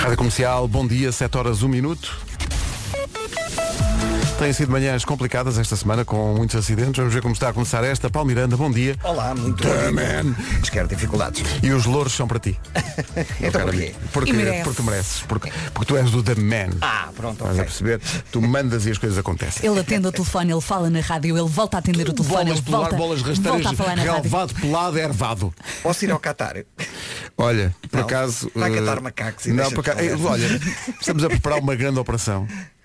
[0.00, 2.16] Rádio Comercial, bom dia, 7 horas 1 minuto.
[4.40, 6.96] Têm sido manhãs complicadas esta semana com muitos acidentes.
[6.96, 8.08] Vamos ver como está a começar esta.
[8.08, 8.96] Paulo Miranda, bom dia.
[9.04, 9.92] Olá, muito The bom.
[9.92, 10.34] man.
[10.62, 11.42] Esquero dificuldades.
[11.62, 12.58] E os louros são para ti.
[13.38, 13.94] Então porquê?
[14.12, 14.64] Porque, merece.
[14.64, 15.20] porque mereces.
[15.28, 16.70] Porque, porque tu és do The Man.
[16.80, 18.00] Ah, pronto, Estás a perceber?
[18.32, 19.68] Tu mandas e as coisas acontecem.
[19.68, 22.58] Ele atende o telefone, ele fala na rádio, ele volta a atender o telefone, Bolas
[22.60, 24.16] ele volta, bolas rasteiras, volta a falar na rádio.
[24.22, 25.54] relevado, pelado, ervado.
[25.82, 26.64] Posso ir ao Qatar?
[27.36, 28.50] Olha, por Não, acaso.
[28.54, 30.60] vai eh, catar macacos e Não, deixa por acaso, eh, olha,
[31.00, 32.46] estamos a preparar uma grande operação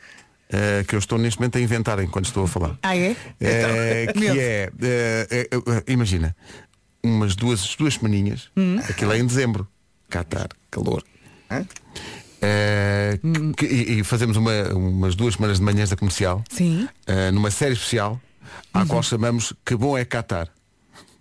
[0.50, 2.78] eh, que eu estou neste momento a inventar enquanto estou a falar.
[2.84, 3.16] Ah, é?
[3.40, 4.40] Eh, que Medo.
[4.40, 5.50] é, eh,
[5.88, 6.36] imagina,
[7.04, 8.80] umas duas, duas semaninhas, Hum.
[8.90, 9.68] aquilo é em dezembro,
[10.10, 11.04] Qatar, calor.
[11.50, 11.66] Hã?
[12.42, 13.20] Eh,
[13.58, 16.88] que- e, e fazemos uma- umas duas semanas de manhãs da comercial Sim.
[17.34, 18.22] numa série especial
[18.74, 20.48] à qual chamamos Que Bom é Qatar.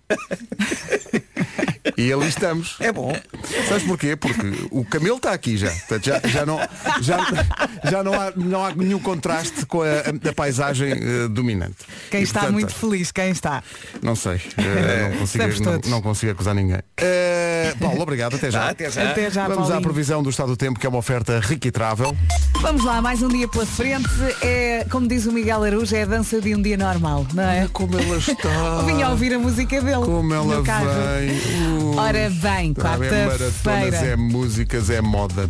[1.96, 2.76] e ali estamos.
[2.80, 3.12] É bom.
[3.68, 4.16] Sabes porquê?
[4.16, 5.70] Porque o camelo está aqui já.
[5.70, 6.58] Portanto, já, já, não,
[7.00, 7.18] já,
[7.90, 11.76] já não, há, não há nenhum contraste com a, a paisagem eh, dominante.
[12.10, 13.62] Quem E, está portanto, muito feliz, quem está?
[14.02, 14.40] Não sei.
[14.56, 16.80] eh, não, consigo, não, não consigo acusar ninguém.
[16.96, 18.36] Eh, Paulo, obrigado.
[18.36, 18.60] Até já.
[18.64, 19.10] Tá, até já.
[19.10, 19.82] Até já, Vamos à Paulinho.
[19.82, 22.16] previsão do estado do tempo, que é uma oferta Ricky Travel.
[22.60, 24.08] Vamos lá, mais um dia pela frente.
[24.42, 27.68] É, como diz o Miguel Araújo, é a dança de um dia normal, não é?
[27.72, 28.82] Como ela está.
[28.86, 30.04] Vinha a ouvir a música dele.
[30.04, 31.83] Como ela vem.
[31.96, 34.16] Ora bem, tá é quarta-feira.
[34.16, 35.48] músicas, é moda.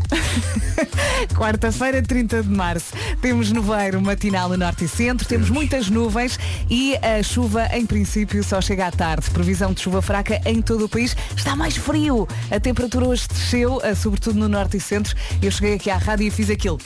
[1.35, 2.93] Quarta-feira, 30 de março.
[3.21, 8.43] Temos nevoeiro matinal no norte e centro, temos muitas nuvens e a chuva, em princípio,
[8.43, 9.31] só chega à tarde.
[9.31, 11.17] Previsão de chuva fraca em todo o país.
[11.37, 12.29] Está mais frio.
[12.51, 15.15] A temperatura hoje desceu, eh, sobretudo no norte e centro.
[15.43, 16.79] Eu cheguei aqui à rádio e fiz aquilo.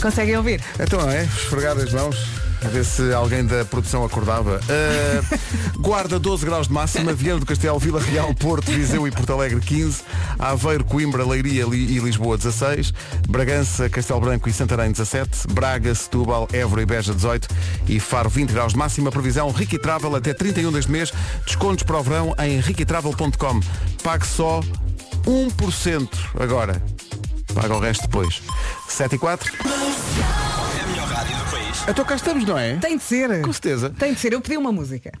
[0.00, 0.60] Conseguem ouvir?
[0.78, 2.45] Então é, esfregar as mãos.
[2.66, 4.58] A ver se alguém da produção acordava.
[4.58, 9.32] Uh, Guarda 12 graus de máxima, Viana do Castelo, Vila Real, Porto, Viseu e Porto
[9.34, 10.02] Alegre 15,
[10.36, 12.92] Aveiro, Coimbra, Leiria e Lisboa 16,
[13.28, 17.48] Bragança, Castelo Branco e Santarém 17, Braga, Setúbal, Évora e Beja 18
[17.86, 19.12] e Faro 20 graus de máxima.
[19.12, 21.12] Previsão Ricky Travel até 31 deste mês.
[21.46, 23.60] Descontos para o verão em riquitravel.com.
[24.02, 24.60] Pague só
[25.24, 26.08] 1%
[26.40, 26.82] agora.
[27.54, 28.42] Paga o resto depois.
[28.88, 29.52] 7 e 4.
[31.88, 32.76] Então cá estamos, não é?
[32.76, 33.40] Tem de ser.
[33.42, 33.90] Com certeza.
[33.90, 34.32] Tem de ser.
[34.32, 35.12] Eu pedi uma música.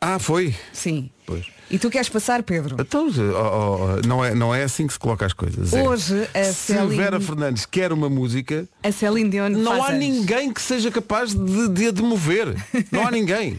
[0.00, 0.54] Ah, foi.
[0.72, 1.10] Sim.
[1.24, 1.46] Pois.
[1.70, 2.76] E tu queres passar, Pedro?
[2.78, 5.72] Então, oh, oh, não, é, não é assim que se coloca as coisas.
[5.72, 5.82] é.
[5.82, 9.98] Hoje, a Se Celine- Vera Fernandes quer uma música, A Celine Dion não há anos.
[9.98, 12.54] ninguém que seja capaz de, de a demover.
[12.92, 13.58] Não há ninguém.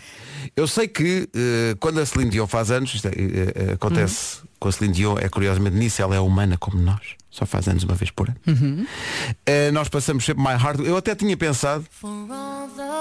[0.56, 4.70] Eu sei que eh, quando a Celine Dion faz anos, isto é, eh, acontece Com
[4.70, 7.02] a Celine Dion, é curiosamente nisso, ela é humana como nós.
[7.30, 8.38] Só faz anos uma vez por ano.
[8.48, 8.86] Uhum.
[9.46, 10.80] Eh, nós passamos sempre My Heart.
[10.80, 11.86] Eu até tinha pensado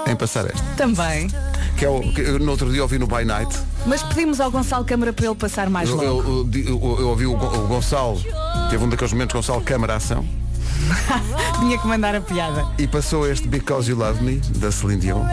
[0.07, 0.61] em passar esta.
[0.75, 1.27] Também.
[1.75, 3.57] Que é o que eu, no outro dia ouvi no By Night.
[3.87, 6.05] Mas pedimos ao Gonçalo Câmara para ele passar mais Eu, logo.
[6.05, 8.21] eu- eu- eu- eu ouvi o, o Gonçalo,
[8.69, 10.23] teve um daqueles momentos Gonçalo Câmara Ação
[11.59, 12.67] Tinha que mandar a piada.
[12.77, 15.23] e passou este Because You Love Me da Celine Dion.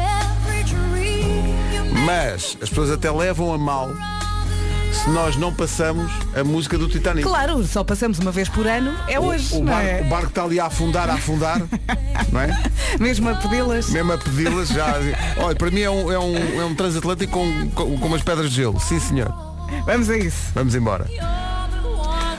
[2.07, 3.91] Mas as pessoas até levam a mal
[4.95, 7.27] se nós não passamos a música do Titanic.
[7.27, 8.95] Claro, só passamos uma vez por ano.
[9.09, 10.01] É hoje, o, não barco, é?
[10.01, 11.61] o barco está ali a afundar, a afundar,
[12.33, 12.63] não é?
[12.99, 13.89] Mesmo a pedi-las.
[13.91, 14.95] Mesmo a pedi-las já.
[15.39, 18.51] Olha, para mim é um, é um, é um transatlântico com, com, com umas pedras
[18.51, 18.79] de gelo.
[18.81, 19.35] Sim, senhor.
[19.85, 20.53] Vamos a isso.
[20.55, 21.07] Vamos embora.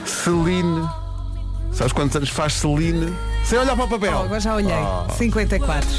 [0.05, 0.87] Celine.
[1.71, 3.13] Sabes quantos anos faz Celine?
[3.43, 4.17] Sem olhar para o papel.
[4.17, 4.73] Oh, agora já olhei.
[4.73, 5.07] Ah.
[5.17, 5.89] 54.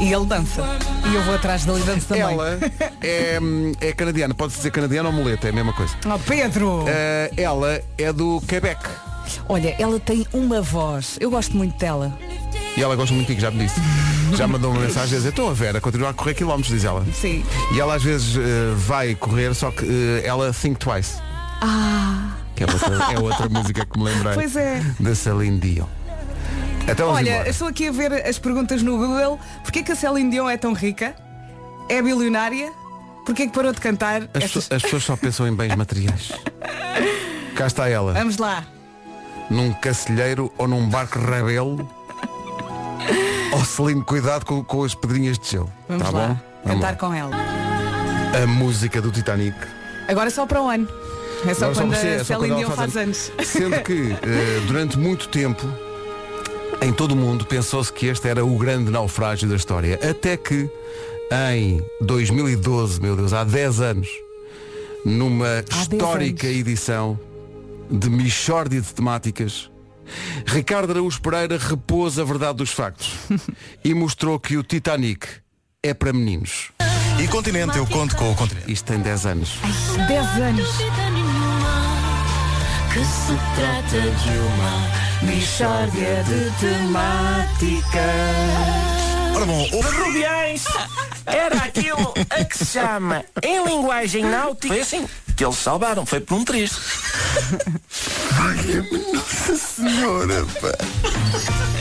[0.00, 0.62] E ele dança.
[1.10, 2.22] E eu vou atrás dele e danço também.
[2.22, 2.58] Ela
[3.00, 3.38] é,
[3.80, 5.94] é canadiana, pode-se dizer canadiana ou muleta, é a mesma coisa.
[6.04, 6.84] Oh, Pedro!
[6.88, 8.80] Eh, ela é do Quebec
[9.48, 11.16] Olha, ela tem uma voz.
[11.20, 12.16] Eu gosto muito dela.
[12.76, 13.80] e ela gosta muito de ti, já me disse.
[14.36, 16.84] Já mandou uma mensagem a dizer, estou a ver, a continuar a correr quilómetros, diz
[16.84, 17.04] ela.
[17.12, 17.44] Sim.
[17.74, 18.40] E ela às vezes eh,
[18.76, 21.14] vai correr, só que eh, ela think twice.
[21.60, 24.82] Ah, Que é outra, é outra música que me lembrei Pois é.
[25.00, 25.86] da Celine Dion.
[26.86, 29.38] Então vamos olha, estou aqui a ver as perguntas no Google.
[29.62, 31.14] Porquê que a Celine Dion é tão rica?
[31.88, 32.70] É bilionária?
[33.24, 34.22] Porquê que parou de cantar?
[34.22, 36.32] As, Essas- pessoas- as pessoas só pensam em bens materiais.
[37.56, 38.12] Cá está ela.
[38.12, 38.64] Vamos lá.
[39.50, 41.88] num cacilheiro ou num barco rebelo.
[43.52, 45.72] Ó Celine, cuidado com, com as pedrinhas de gelo.
[45.88, 46.28] Vamos tá lá.
[46.28, 46.36] bom?
[46.64, 46.96] Vamos Cantar lá.
[46.96, 47.36] com ela.
[48.42, 49.56] A música do Titanic.
[50.08, 50.88] Agora só para o ano.
[51.46, 53.32] É só Agora quando é a só Celine quando Dion faz anos.
[53.44, 55.66] Sendo que eh, durante muito tempo
[56.80, 59.98] em todo o mundo pensou-se que este era o grande naufrágio da história.
[60.08, 60.68] Até que
[61.52, 64.08] em 2012, meu Deus, há 10 anos,
[65.04, 66.58] numa 10 histórica anos.
[66.58, 67.18] edição
[67.90, 69.70] de Michórdia de Temáticas,
[70.46, 73.10] Ricardo Araújo Pereira repôs a verdade dos factos
[73.82, 75.26] e mostrou que o Titanic
[75.82, 76.70] é para meninos.
[77.22, 78.70] E continente, eu conto com o continente.
[78.70, 79.58] Isto tem 10 anos.
[80.08, 80.68] 10 anos.
[83.02, 88.00] Se trata de uma mistória de temáticas.
[89.34, 90.64] Ora bom, o- Rubiães
[91.26, 95.06] era aquilo a que se chama, em linguagem náutica, foi assim
[95.36, 96.76] que eles salvaram, foi por um triste.
[99.56, 100.68] Senhora, pá.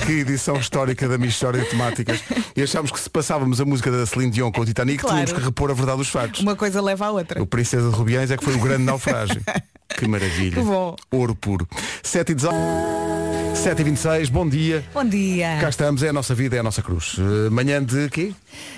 [0.08, 2.20] Que edição histórica da minha história de temáticas.
[2.56, 5.16] E achámos que se passávamos a música da Celine Dion com o Titanic, Claro.
[5.18, 6.42] tínhamos que repor a verdade dos factos.
[6.42, 7.42] Uma coisa leva à outra.
[7.42, 9.42] O Princesa de Rubiães é que foi o grande naufrágio.
[9.98, 10.56] Que maravilha.
[10.58, 10.96] Que bom.
[11.12, 11.68] Ouro puro.
[12.02, 12.56] 7 e 18.
[13.56, 14.84] 7 e 26, bom dia.
[14.94, 15.58] Bom dia.
[15.62, 17.16] Cá estamos, é a nossa vida, é a nossa cruz.
[17.20, 18.34] Eh, manhã de quê?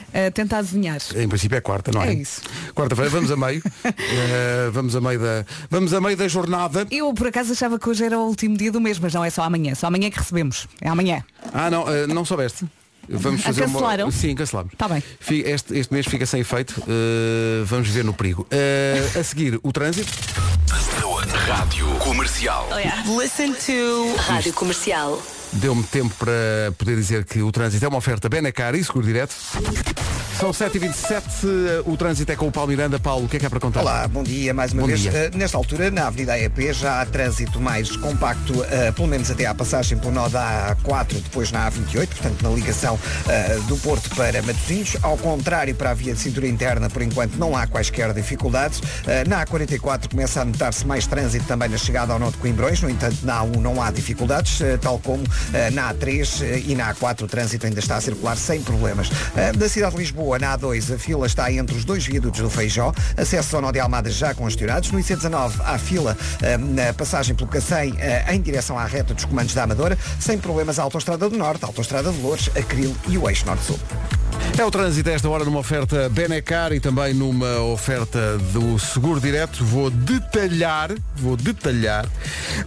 [0.10, 1.00] Uh, tentar adivinhar.
[1.16, 2.10] Em princípio é quarta, não é?
[2.10, 2.42] É isso.
[2.76, 3.64] Quarta-feira, vamos a meio.
[3.86, 5.46] Eh, vamos a meio da.
[5.70, 6.86] Vamos a meio da jornada.
[6.92, 9.30] Eu por acaso achava que hoje era o último dia do mês, mas não é
[9.30, 9.74] só amanhã.
[9.76, 10.68] Só amanhã que recebemos.
[10.82, 11.24] É amanhã.
[11.54, 12.66] Ah, não, eh, não soubeste?
[13.08, 14.06] Vamos Ah, fazer cancelaram?
[14.06, 14.12] uma.
[14.12, 14.74] Sim, cancelamos.
[14.78, 15.02] Tá bem.
[15.30, 16.82] Este, este mês fica sem efeito.
[16.88, 18.46] Eh, vamos ver no perigo.
[18.52, 20.12] Eh, a seguir, o trânsito.
[21.34, 22.68] Rádio Comercial.
[23.18, 25.20] Listen to Rádio Comercial.
[25.56, 29.34] Deu-me tempo para poder dizer que o trânsito é uma oferta Benacar e Seguro Direto.
[30.38, 33.00] São 7h27, eh, o trânsito é com o Paulo Miranda.
[33.00, 33.80] Paulo, o que é que há para contar?
[33.80, 35.00] Olá, bom dia mais uma Bom vez.
[35.00, 35.12] dia.
[35.14, 39.46] Eh, nesta altura, na Avenida AEP, já há trânsito mais compacto, eh, pelo menos até
[39.46, 43.00] à passagem pelo nó da A4, depois na A28, portanto na ligação
[43.30, 44.98] eh, do Porto para Matosinhos.
[45.02, 48.82] Ao contrário, para a via de cintura interna, por enquanto não há quaisquer dificuldades.
[49.30, 52.90] Na A44 começa a notar-se mais trânsito também na chegada ao nó de Coimbrões, no
[52.90, 55.24] entanto na A1 não há dificuldades, tal como
[55.74, 59.10] na A3 eh, e na A4 o trânsito ainda está a circular sem problemas.
[59.36, 62.50] Eh, da cidade de Lisboa, na A2, a fila está entre os dois viadutos do
[62.50, 64.92] Feijó, acesso ao nó de Almada já congestionados.
[64.92, 69.26] No IC19 há fila eh, na passagem pelo Cacém eh, em direção à reta dos
[69.26, 73.18] comandos da Amadora, sem problemas a Autostrada do Norte, a Autostrada de Lourdes, Acril e
[73.18, 73.80] o Eixo Norte-Sul.
[74.58, 79.20] É o trânsito a esta hora numa oferta Benecar e também numa oferta do Seguro
[79.20, 79.66] Direto.
[79.66, 82.08] Vou detalhar, vou detalhar.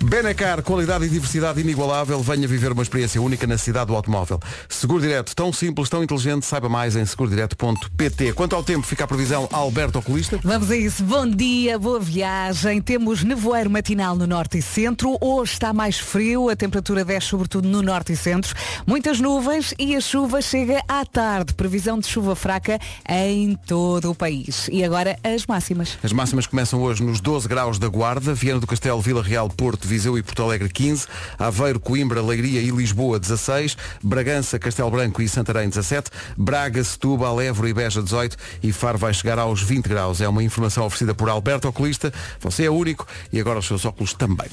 [0.04, 2.20] Benecar, qualidade e diversidade inigualável.
[2.20, 4.38] Venha viver uma experiência única na cidade do automóvel.
[4.68, 6.44] Seguro Direto, tão simples, tão inteligente.
[6.44, 8.34] Saiba mais em segurodireto.pt.
[8.34, 10.38] Quanto ao tempo, fica a previsão Alberto Oculista.
[10.44, 11.02] Vamos a isso.
[11.02, 12.82] Bom dia, boa viagem.
[12.82, 15.16] Temos nevoeiro matinal no norte e centro.
[15.22, 18.54] Hoje está mais frio, a temperatura desce sobretudo no norte e centro.
[18.86, 21.54] Muitas nuvens e a chuva chega à tarde.
[21.54, 22.78] Previsão de chuva fraca
[23.08, 24.68] em todo o país.
[24.70, 25.96] E agora as máximas.
[26.02, 29.86] As máximas começam hoje nos 12 graus da Guarda, Viana do Castelo, Vila Real, Porto,
[29.86, 31.06] Viseu e Porto Alegre 15,
[31.38, 37.68] Aveiro, Coimbra, Leiria e Lisboa 16, Bragança, Castelo Branco e Santarém 17, Braga, Setúbal, Évora
[37.68, 40.20] e Beja 18 e Faro vai chegar aos 20 graus.
[40.20, 42.12] É uma informação oferecida por Alberto Oculista.
[42.40, 44.48] Você é único e agora os seus óculos também.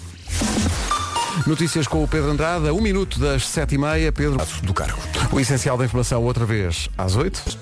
[1.46, 4.12] Notícias com o Pedro Andrade, a um minuto das 7h30.
[4.12, 4.98] Pedro do cargo.
[5.32, 7.60] O essencial da informação outra vez às 8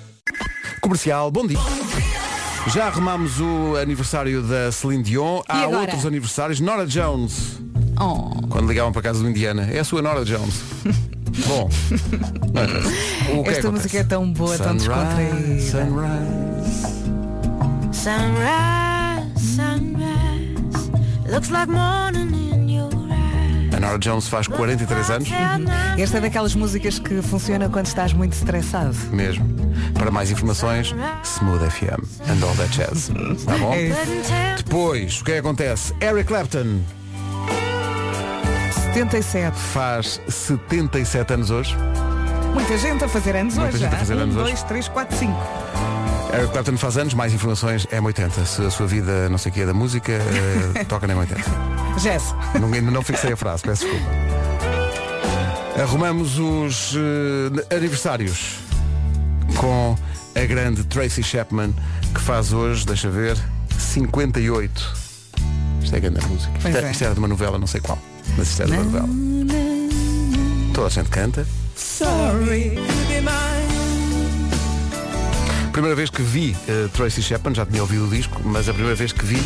[0.80, 1.58] Comercial, bom dia.
[2.68, 5.42] Já arrumamos o aniversário da Celine Dion.
[5.48, 5.81] Há agora?
[5.81, 6.60] outros aniversários.
[6.60, 7.60] Nora Jones.
[8.00, 8.48] Oh.
[8.48, 9.68] Quando ligavam para a casa do Indiana.
[9.72, 10.62] É a sua Nora Jones.
[11.48, 11.68] Bom.
[11.68, 13.68] o que Esta acontece?
[13.72, 15.62] música é tão boa, tão descontraída.
[15.62, 16.94] Sunrise.
[17.92, 20.92] Sunrise, sunrise.
[21.28, 22.53] Looks like morning
[23.83, 25.30] Nora Jones faz 43 anos.
[25.97, 28.95] Esta é daquelas músicas que funciona quando estás muito estressado.
[29.12, 29.45] Mesmo.
[29.94, 32.00] Para mais informações, Smooth FM
[32.30, 33.12] and all that jazz.
[33.45, 33.74] Tá bom?
[33.74, 34.56] É.
[34.56, 35.94] Depois, o que é que acontece?
[36.01, 36.80] Eric Clapton
[38.94, 39.57] 77.
[39.57, 41.75] faz 77 anos hoje.
[42.54, 43.83] Muita gente a fazer anos Muita hoje.
[43.83, 44.45] gente a fazer um, anos hoje.
[44.45, 45.37] dois, três, quatro, cinco.
[46.33, 48.45] Eric Clapton faz anos, mais informações é M80.
[48.45, 51.44] Se a sua vida, não sei o que é da música, eh, toca na M80.
[51.97, 52.33] Jess.
[52.59, 54.12] Não, ainda não fixei a frase, peço desculpa.
[55.81, 58.56] Arrumamos os eh, aniversários
[59.57, 59.95] com
[60.35, 61.73] a grande Tracy Chapman,
[62.14, 63.38] que faz hoje, deixa ver,
[63.78, 64.94] 58.
[65.81, 66.52] Isto é grande música.
[66.62, 66.92] Pois Isto, é.
[66.92, 68.00] isto era de uma novela, não sei qual,
[68.38, 69.09] mas isto era de uma novela.
[70.73, 71.45] Toda a gente canta.
[75.71, 78.95] Primeira vez que vi eh, Tracy Chapman, já tinha ouvido o disco, mas a primeira
[78.95, 79.40] vez que vi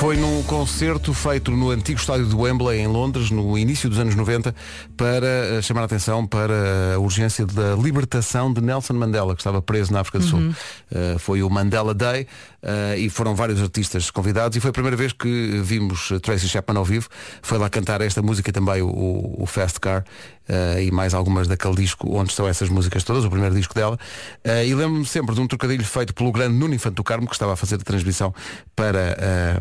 [0.00, 4.14] foi num concerto feito no antigo estádio do Wembley, em Londres, no início dos anos
[4.14, 4.54] 90,
[4.96, 9.60] para eh, chamar a atenção para a urgência da libertação de Nelson Mandela, que estava
[9.60, 10.54] preso na África do Sul.
[10.90, 12.26] Eh, foi o Mandela Day
[12.62, 16.78] eh, e foram vários artistas convidados e foi a primeira vez que vimos Tracy Chapman
[16.78, 17.08] ao vivo.
[17.42, 20.04] Foi lá cantar esta música também, o, o Fast Car,
[20.48, 23.98] eh, e mais algumas daquele disco onde estão essas músicas todas, o primeiro disco dela.
[24.44, 27.34] Eh, e lembro-me sempre de um trocadilho feito pelo grande Nuno Infante do Carmo, que
[27.34, 28.34] estava a fazer a transmissão
[28.74, 29.60] para.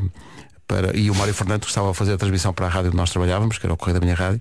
[0.70, 2.98] Para, e o Mário Fernando que estava a fazer a transmissão para a rádio onde
[2.98, 4.40] nós trabalhávamos, que era o Correio da Minha Rádio,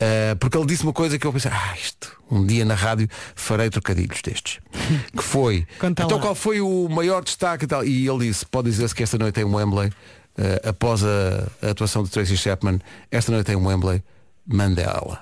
[0.00, 3.06] eh, porque ele disse uma coisa que eu pensei, ah, isto, um dia na rádio
[3.34, 4.60] farei trocadilhos destes.
[5.14, 6.22] que foi, Conta então lá.
[6.22, 7.84] qual foi o maior destaque e tal?
[7.84, 9.92] E ele disse, pode dizer-se que esta noite em Wembley
[10.38, 14.02] eh, após a, a atuação de Tracy Chapman, esta noite tem um Wembley,
[14.46, 15.20] Mandela.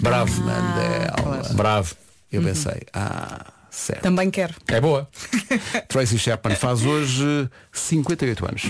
[0.00, 0.40] Bravo.
[0.40, 1.54] Mandela.
[1.54, 1.94] Bravo.
[2.32, 4.02] Eu pensei, ah, certo.
[4.02, 4.54] Também quero.
[4.68, 5.08] É boa.
[5.88, 8.62] Tracy Chapman faz hoje eh, 58 anos.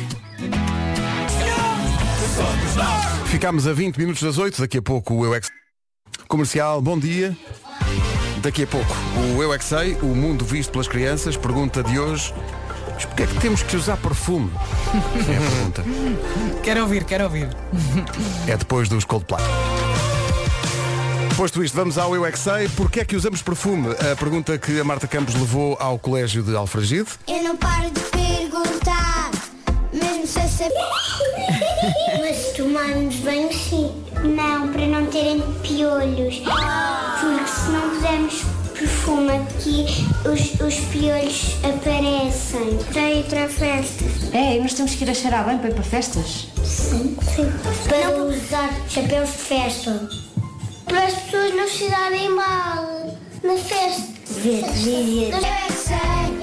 [3.26, 5.50] Ficámos a 20 minutos das 8, daqui a pouco o Eu é Sei.
[6.28, 7.36] Comercial, bom dia.
[8.42, 8.92] Daqui a pouco
[9.34, 12.32] o Eu é Que Sei, o mundo visto pelas crianças, pergunta de hoje.
[12.94, 14.50] Mas porquê é que temos que usar perfume?
[15.28, 15.84] É a pergunta.
[16.62, 17.48] Quero ouvir, quero ouvir.
[18.46, 19.42] É depois dos Coldplay.
[21.40, 22.68] Posto isto, vamos ao Eu é Que Sei.
[22.68, 23.94] Porquê é que usamos perfume?
[23.94, 27.08] A pergunta que a Marta Campos levou ao colégio de Alfragide.
[27.26, 29.30] Eu não paro de perguntar,
[29.90, 30.74] mesmo sem saber.
[32.20, 33.90] Mas tomarmos banho sim.
[34.22, 36.40] Não, para não terem piolhos.
[36.40, 38.44] Porque se não pusermos
[38.74, 39.86] perfume aqui,
[40.28, 42.76] os, os piolhos aparecem.
[42.92, 44.04] Para ir para a festa.
[44.36, 46.48] É, e nós temos que ir a cheirar bem para ir para festas.
[46.62, 47.16] Sim.
[47.34, 47.50] sim.
[47.88, 50.29] Para não usar chapéus de festa.
[50.90, 54.12] Para as pessoas não se darem mal na festa.
[54.26, 55.32] Ver, ver.
[55.32, 56.39] Eu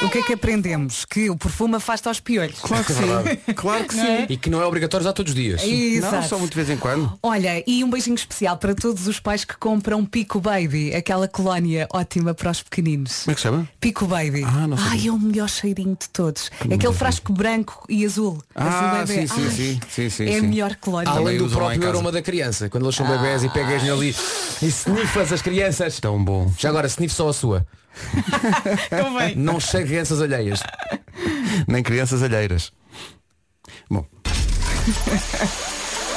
[0.00, 1.04] O que é que aprendemos?
[1.04, 2.60] Que o perfume afasta os piolhos.
[2.60, 3.08] Claro que sim.
[3.54, 4.26] Claro que sim.
[4.28, 5.60] E que não é obrigatório usar todos os dias.
[5.62, 6.14] Exato.
[6.16, 7.18] Não, só muito de vez em quando.
[7.20, 11.88] Olha, e um beijinho especial para todos os pais que compram Pico Baby, aquela colónia
[11.92, 13.24] ótima para os pequeninos.
[13.24, 13.68] Como é que se chama?
[13.80, 14.44] Pico Baby.
[14.44, 14.76] Ah, não.
[14.78, 16.48] Ai, é o melhor cheirinho de todos.
[16.60, 18.40] Aquele frasco branco e azul.
[18.54, 19.26] Ah, azul bebê.
[19.26, 21.10] sim, sim, Ai, sim, sim, sim, É a melhor colónia.
[21.10, 22.70] Além do próprio aroma da criança.
[22.70, 24.14] Quando eles são bebés e pegas ali
[24.62, 25.98] e snifas as crianças.
[25.98, 26.52] Tão bom.
[26.56, 27.66] Já agora, sniff só a sua.
[28.90, 29.34] Convém.
[29.36, 30.62] Não chegue crianças alheias.
[31.66, 32.72] Nem crianças alheiras.
[33.90, 34.06] Bom,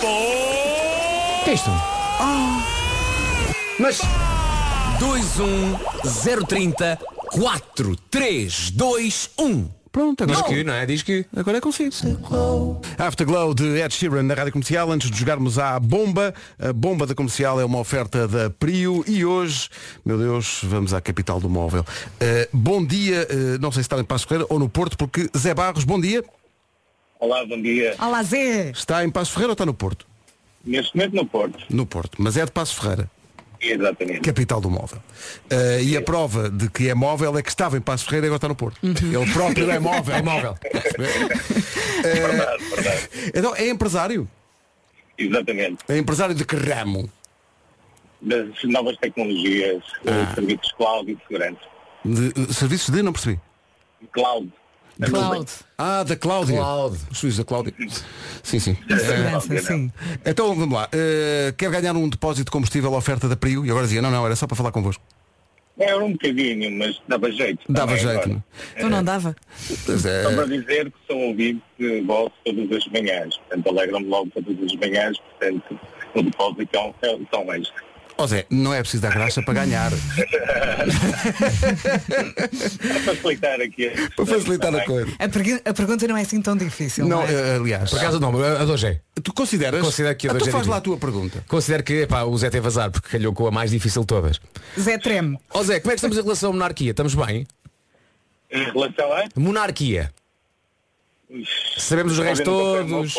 [0.04, 1.70] O que é isto?
[3.80, 4.00] Mas
[5.00, 7.00] 2, 1, 0, 30,
[7.32, 9.81] 4, 3, 2, 1.
[9.92, 10.86] Pronto, Diz agora, que, não é?
[10.86, 11.26] Diz que.
[11.36, 11.92] agora é consigo.
[12.98, 14.92] Afterglow de Ed Sheeran na Rádio Comercial.
[14.92, 19.26] Antes de jogarmos à bomba, a bomba da comercial é uma oferta da Prio e
[19.26, 19.70] hoje,
[20.06, 21.82] meu Deus, vamos à capital do móvel.
[21.82, 25.30] Uh, bom dia, uh, não sei se está em Passo Ferreira ou no Porto, porque
[25.38, 26.24] Zé Barros, bom dia.
[27.20, 27.96] Olá, bom dia.
[28.00, 28.72] Olá Zé.
[28.72, 30.08] Está em Passo Ferreira ou está no Porto?
[30.66, 31.66] Neste momento no Porto.
[31.70, 33.10] No Porto, mas é de Passo Ferreira.
[33.62, 34.22] Exatamente.
[34.22, 35.00] Capital do móvel.
[35.52, 38.30] Uh, e a prova de que é móvel é que estava em Passo Ferreira e
[38.30, 38.80] agora está no Porto.
[38.84, 40.16] Ele próprio é móvel.
[40.16, 40.58] É móvel.
[42.04, 43.10] Verdade, verdade.
[43.36, 44.28] Então, é empresário?
[45.18, 45.78] Exatamente.
[45.88, 47.10] É empresário de que ramo?
[48.22, 50.32] Das novas tecnologias, Ah.
[50.32, 51.62] eh, serviços cloud e segurança.
[52.04, 53.40] De, serviços de, não percebi.
[54.12, 54.52] Cloud.
[55.02, 55.52] Da Cloud.
[55.80, 56.58] Ah, da Cláudia.
[56.58, 56.98] Cloud.
[57.12, 57.74] Os da Cláudia.
[58.44, 58.78] Sim, sim.
[58.88, 59.92] Segurança, sim.
[60.24, 60.88] Então, vamos lá.
[60.94, 63.66] Uh, quer ganhar um depósito de combustível à oferta da Prio?
[63.66, 65.04] E agora dizia, não, não, era só para falar convosco.
[65.80, 67.62] Era um bocadinho, mas dava jeito.
[67.68, 68.30] Dava também jeito, agora.
[68.30, 68.44] não
[68.80, 69.36] Tu não dava?
[69.88, 70.24] Pois é.
[70.24, 73.38] Só para dizer que sou ouvido de vosso todas as manhãs.
[73.38, 75.18] Portanto, alegram-me logo todas as manhãs.
[75.18, 75.80] Portanto,
[76.14, 77.91] o depósito é um, é um tão extra.
[78.22, 79.92] Ó Zé, não é preciso dar graça para ganhar.
[79.92, 79.98] Para
[83.16, 83.90] facilitar aqui.
[84.16, 85.12] para facilitar a coisa.
[85.18, 87.08] A, pergu- a pergunta não é assim tão difícil.
[87.08, 87.34] Não, Não, é?
[87.34, 87.90] eh, aliás.
[87.90, 89.00] Por acaso não, a de hoje é.
[89.24, 89.82] Tu consideras?
[89.82, 91.44] Considero que a Ah, de tu hoje é faz lá a tua pergunta.
[91.48, 94.40] Considero que epá, o Zé teve azar porque calhou com a mais difícil de todas.
[94.80, 95.40] Zé Treme.
[95.52, 96.92] Ó Zé, como é que estamos em relação à monarquia?
[96.92, 97.48] Estamos bem?
[98.52, 99.24] Em relação a...
[99.36, 100.12] Monarquia.
[101.78, 103.16] Sabemos os restos todos.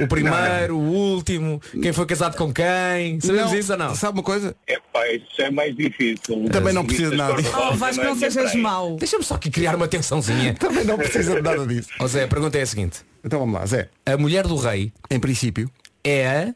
[0.00, 3.20] O primeiro, o último, quem foi casado com quem.
[3.20, 3.94] Sabemos Não, isso ou não?
[3.94, 4.54] Sabe uma coisa?
[4.66, 6.48] É pá, isso é mais difícil.
[6.50, 7.34] Também não As precisa de nada.
[7.34, 8.96] serviços Oh, Vasco, é não a minha sejas mau.
[8.96, 10.54] Deixa-me só aqui criar uma tensãozinha.
[10.58, 11.88] Também não precisa de nada disso.
[12.00, 13.00] Ó Zé, a pergunta é a seguinte.
[13.24, 13.88] Então vamos lá, Zé.
[14.04, 15.70] A mulher do rei Em princípio.
[16.04, 16.54] é a...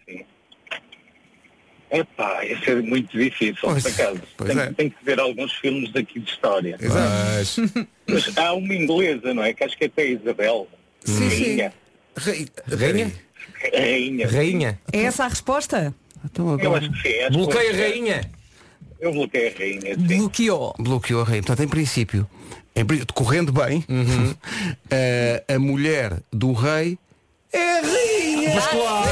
[1.93, 4.21] Epá, isso é muito difícil, Pois, por acaso.
[4.47, 4.73] Tem, é.
[4.73, 6.77] tem que ver alguns filmes daqui de história.
[6.81, 7.89] Exato.
[8.09, 9.53] Mas há uma inglesa, não é?
[9.53, 10.69] Que acho que é até Isabel.
[11.05, 11.73] Sim, Rainha.
[12.17, 13.13] Rei- Rainha?
[13.73, 14.29] Rainha.
[14.29, 14.81] Rainha.
[14.93, 15.95] É essa a resposta?
[16.25, 17.19] Então Eu agora acho que sim.
[17.19, 18.31] acho que Bloqueia a rainha.
[19.01, 20.19] Eu bloqueei a rainha, sim.
[20.19, 20.75] Bloqueou.
[20.79, 21.41] bloqueou a rei.
[21.41, 22.29] Portanto, em princípio,
[22.77, 23.85] em, correndo bem,
[24.91, 26.99] eh, a mulher do rei
[27.53, 28.55] é a rainha.
[28.55, 29.11] Mas claro.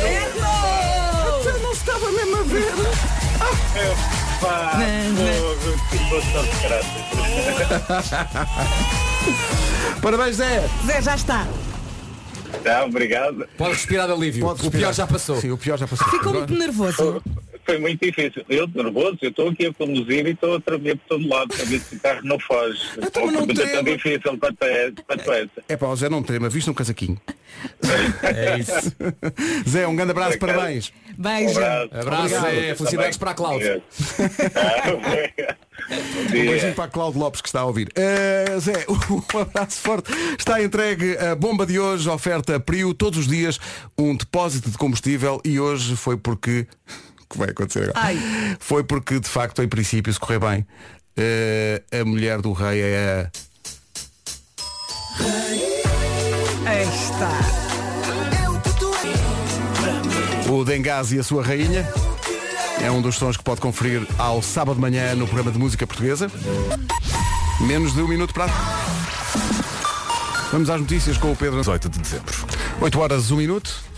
[1.41, 2.73] Então não estava mesmo a ver.
[6.63, 6.89] Graças.
[10.03, 10.69] Parabéns, Zé.
[10.87, 11.47] Zé, já está.
[12.63, 13.47] Tá, obrigado.
[13.57, 14.41] Pode respirar de alívio.
[14.45, 14.95] Pode o pior respirar.
[14.95, 15.41] já passou.
[15.41, 16.09] Sim, o pior já passou.
[16.09, 17.23] Ficou muito nervoso.
[17.69, 18.43] Foi muito difícil.
[18.49, 21.65] Eu, nervoso, eu estou aqui a conduzir e estou a tremer por todo lado para
[21.67, 22.81] ver se o carro não foge.
[22.97, 25.65] Então, não coisa tão difícil quanto é- quanto essa.
[25.69, 27.21] É pá, o Zé não trema, viste um casaquinho.
[28.23, 28.73] É isso.
[29.69, 30.93] Zé, um grande abraço, parabéns.
[31.19, 31.61] Beijo.
[31.61, 33.83] Abraço, é, felicidades para a Cláudia.
[34.55, 35.59] Ah,
[35.89, 37.89] Um beijinho para a Cláudio Lopes que está a ouvir.
[37.89, 40.11] Uh, Zé, um abraço forte.
[40.39, 43.59] Está entregue a bomba de hoje, oferta Prio, todos os dias
[43.97, 46.67] um depósito de combustível e hoje foi porque.
[47.29, 47.93] O que vai acontecer agora?
[47.95, 48.19] Ai.
[48.59, 50.67] Foi porque, de facto, em princípio, se correr bem,
[51.19, 53.31] uh, a mulher do rei é a.
[56.71, 57.31] Aí está.
[60.51, 61.87] O Dengazi e a sua rainha.
[62.81, 65.87] É um dos sons que pode conferir ao sábado de manhã no programa de música
[65.87, 66.31] portuguesa.
[67.61, 68.47] Menos de um minuto para.
[70.51, 71.59] Vamos às notícias com o Pedro.
[71.59, 72.35] 18 de dezembro.
[72.81, 73.89] 8 horas, 1 minuto.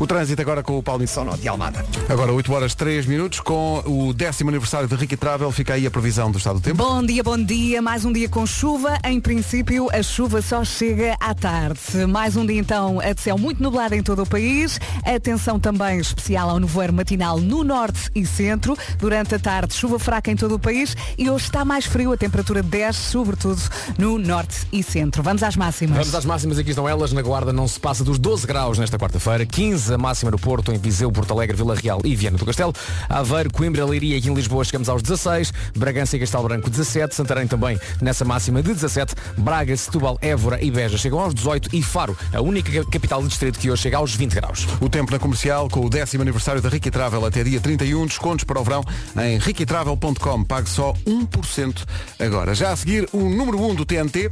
[0.00, 1.84] O trânsito agora com o Paulo Sono de Almada.
[2.08, 5.50] Agora 8 horas 3 minutos com o décimo aniversário de Ricky Travel.
[5.52, 6.76] Fica aí a previsão do estado do tempo.
[6.76, 7.80] Bom dia, bom dia.
[7.80, 8.98] Mais um dia com chuva.
[9.04, 12.06] Em princípio, a chuva só chega à tarde.
[12.08, 14.80] Mais um dia então a de céu muito nublado em todo o país.
[15.04, 18.76] Atenção também especial ao nevoeiro matinal no norte e centro.
[18.98, 20.96] Durante a tarde, chuva fraca em todo o país.
[21.16, 22.12] E hoje está mais frio.
[22.12, 23.60] A temperatura desce, sobretudo
[23.96, 25.22] no norte e centro.
[25.22, 25.98] Vamos às máximas.
[25.98, 27.12] Vamos às máximas, aqui estão elas.
[27.12, 29.46] Na Guarda não se passa dos 12 graus nesta quarta-feira.
[29.46, 32.72] 15 a máxima no Porto, em Viseu, Porto Alegre, Vila Real e Viana do Castelo.
[33.08, 35.52] Aveiro, Coimbra, Leiria e aqui em Lisboa chegamos aos 16.
[35.76, 37.14] Bragança e Castelo Branco 17.
[37.14, 39.14] Santarém também nessa máxima de 17.
[39.38, 41.70] Braga, Setúbal, Évora e Beja chegam aos 18.
[41.72, 44.66] E Faro, a única capital do distrito que hoje chega aos 20 graus.
[44.80, 48.06] O tempo na comercial com o décimo aniversário da Ricky Travel até dia 31.
[48.06, 48.84] Descontos para o verão
[49.16, 50.44] em rickytravel.com.
[50.44, 51.84] Pague só 1%
[52.18, 52.54] agora.
[52.54, 54.30] Já a seguir, o número 1 do TNT.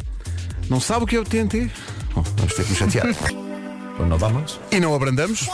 [0.68, 1.70] Não sabe o que é o TNT?
[2.14, 3.06] Bom, vamos ter que nos chatear.
[4.06, 4.58] Não dá mais?
[4.70, 5.46] E não abrandamos?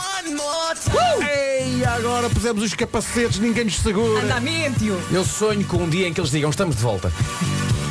[1.21, 4.23] Ei, agora pusemos os capacetes, ninguém nos segura.
[4.23, 4.85] Andamento.
[5.11, 7.13] Eu sonho com um dia em que eles digam estamos de volta.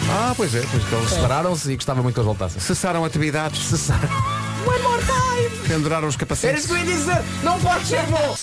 [0.10, 2.62] Ah, pois é, pois que eles Separaram-se e gostava muito que eles voltassem.
[2.62, 4.10] cessaram atividades, Cessaram.
[4.66, 5.68] One more time.
[5.68, 6.66] penduraram os capacetes.
[6.66, 7.22] que eu ia dizer!
[7.44, 8.36] Não pode ser bom!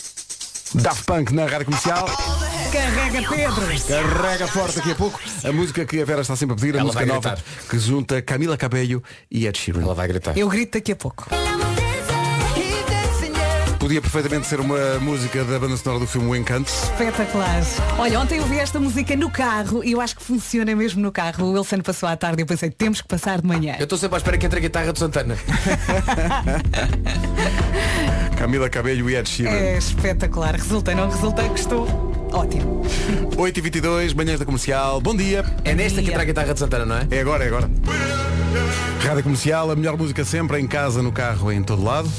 [0.75, 2.07] Daft Punk na rádio comercial.
[2.73, 3.67] Carrega Pedro.
[3.87, 5.21] Carrega forte daqui a pouco.
[5.45, 7.45] A música que a Vera está sempre a pedir, a Ela música nova gritar.
[7.71, 9.83] que junta Camila Cabello e Ed Sheeran.
[9.83, 10.37] Ela vai gritar.
[10.37, 11.27] Eu grito daqui a pouco.
[13.85, 16.73] Podia perfeitamente ser uma música da banda sonora do filme O Encanto.
[16.73, 17.61] Espetacular.
[17.99, 21.13] Olha, ontem eu vi esta música no carro e eu acho que funciona mesmo no
[21.13, 21.45] carro.
[21.45, 23.77] O Wilson passou à tarde e eu pensei, temos que passar de manhã.
[23.79, 25.37] Eu estou sempre à espera que entre a guitarra do Santana.
[28.39, 29.53] Camila Cabello e Ed Sheeran.
[29.53, 30.55] É espetacular.
[30.55, 31.87] Resulta, não resulta, que estou
[32.33, 32.81] ótimo.
[33.37, 34.99] 8h22, manhãs da comercial.
[34.99, 35.45] Bom dia.
[35.63, 37.07] É nesta que entra a guitarra de Santana, não é?
[37.11, 37.71] É agora, é agora.
[39.01, 42.11] Rádio Comercial, a melhor música sempre, em casa, no carro, em todo lado.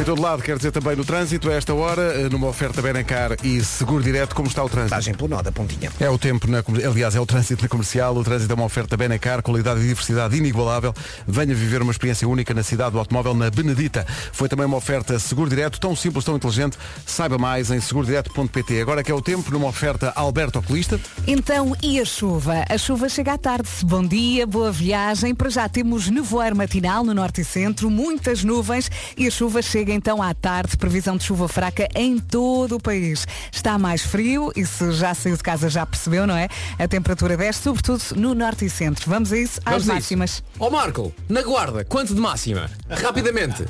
[0.00, 3.36] Em todo lado, quer dizer também no trânsito, a esta hora, eh, numa oferta Benacar
[3.44, 4.94] e Seguro Direto, como está o trânsito?
[4.94, 5.92] Passagem pelo nó da pontinha.
[6.00, 8.16] É o tempo, na, aliás, é o trânsito na comercial.
[8.16, 10.94] O trânsito é uma oferta Benacar, qualidade e diversidade inigualável.
[11.28, 14.06] Venha viver uma experiência única na cidade do automóvel, na Benedita.
[14.32, 16.78] Foi também uma oferta Seguro Direto, tão simples, tão inteligente.
[17.04, 18.80] Saiba mais em segurodireto.pt.
[18.80, 20.98] Agora que é o tempo, numa oferta Alberto Oculista.
[21.26, 22.64] Então, e a chuva?
[22.70, 23.68] A chuva chega à tarde.
[23.82, 25.34] Bom dia, boa viagem.
[25.34, 29.89] Para já temos nevoeiro matinal no norte e centro, muitas nuvens e a chuva chega
[29.92, 30.76] então à tarde.
[30.76, 33.26] Previsão de chuva fraca em todo o país.
[33.52, 36.48] Está mais frio e se já saiu de casa já percebeu, não é?
[36.78, 39.08] A temperatura desce, sobretudo no norte e centro.
[39.10, 40.30] Vamos a isso, às Vamos a máximas.
[40.30, 40.42] isso.
[40.58, 42.70] Ó Marco, na guarda, quanto de máxima?
[42.88, 43.64] Rapidamente.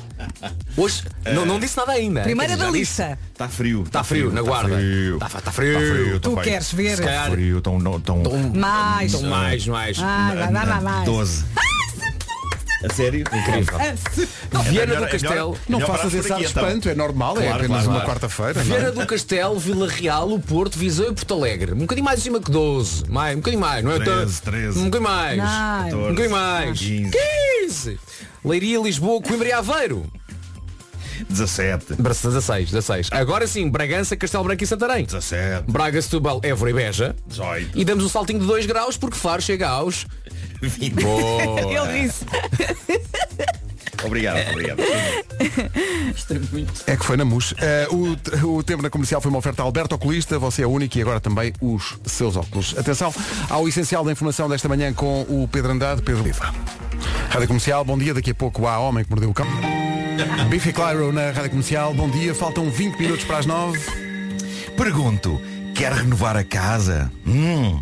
[0.77, 1.03] Hoje,
[1.33, 2.21] não, não disse nada ainda.
[2.21, 3.17] Primeira da lista.
[3.31, 3.83] Está frio.
[3.91, 4.75] Tá frio, na guarda.
[4.75, 5.19] Frio.
[5.19, 5.73] Tá, tá frio.
[5.73, 6.19] Tá frio.
[6.19, 6.43] Tu tá bem.
[6.51, 6.95] queres ver?
[6.97, 8.21] Se calhar- Frio, tão, tão,
[8.53, 9.13] Mais.
[9.13, 9.97] Então mais, mais.
[9.99, 11.05] Ah, mais.
[11.05, 11.45] 12.
[12.89, 13.21] A sério?
[13.21, 13.77] Incrível.
[14.53, 15.57] Ah, Viana melhor- do é Castelo.
[15.69, 16.49] Não faças esse ar então.
[16.63, 18.59] espanto, é normal, é apenas uma quarta-feira.
[18.59, 18.63] é?
[18.63, 21.73] Viana do Castelo, Vila Real, o Porto, Viseu e Porto Alegre.
[21.73, 23.03] Um bocadinho mais acima que 12.
[23.09, 23.99] Mais, um bocadinho mais, não é?
[23.99, 24.79] 13, 13.
[24.79, 25.93] Um bocadinho mais.
[25.93, 26.79] Um bocadinho mais.
[26.79, 27.11] 15.
[27.67, 27.99] 15.
[28.43, 30.05] Leiria, Lisboa, Coimbra e Aveiro.
[31.29, 31.93] 17.
[32.01, 33.09] 16, 16.
[33.11, 35.05] Agora sim, Bragança, Castelo Branco e Santarém.
[35.05, 35.71] 17.
[35.71, 37.15] Braga, Setúbal, Évora e Beja.
[37.27, 37.77] 18.
[37.77, 40.07] E damos um saltinho de 2 graus porque Faro chega aos...
[40.61, 40.95] 20.
[41.03, 42.25] Ele disse.
[44.03, 44.81] Obrigado, obrigado.
[46.87, 47.53] É que foi na MUS.
[47.59, 51.01] Eh, o, o tempo na comercial foi uma oferta Alberto Oculista, você é único e
[51.01, 52.75] agora também os seus óculos.
[52.77, 53.13] Atenção
[53.49, 56.53] ao essencial da informação desta manhã com o Pedro Andrade, Pedro Viva.
[57.29, 58.13] Rádio Comercial, bom dia.
[58.13, 59.47] Daqui a pouco há Homem que Mordeu o Cão.
[60.49, 62.33] Biffy Clyro na Rádio Comercial, bom dia.
[62.33, 63.79] Faltam 20 minutos para as 9.
[64.75, 65.39] Pergunto,
[65.75, 67.11] quer renovar a casa?
[67.25, 67.81] Hum,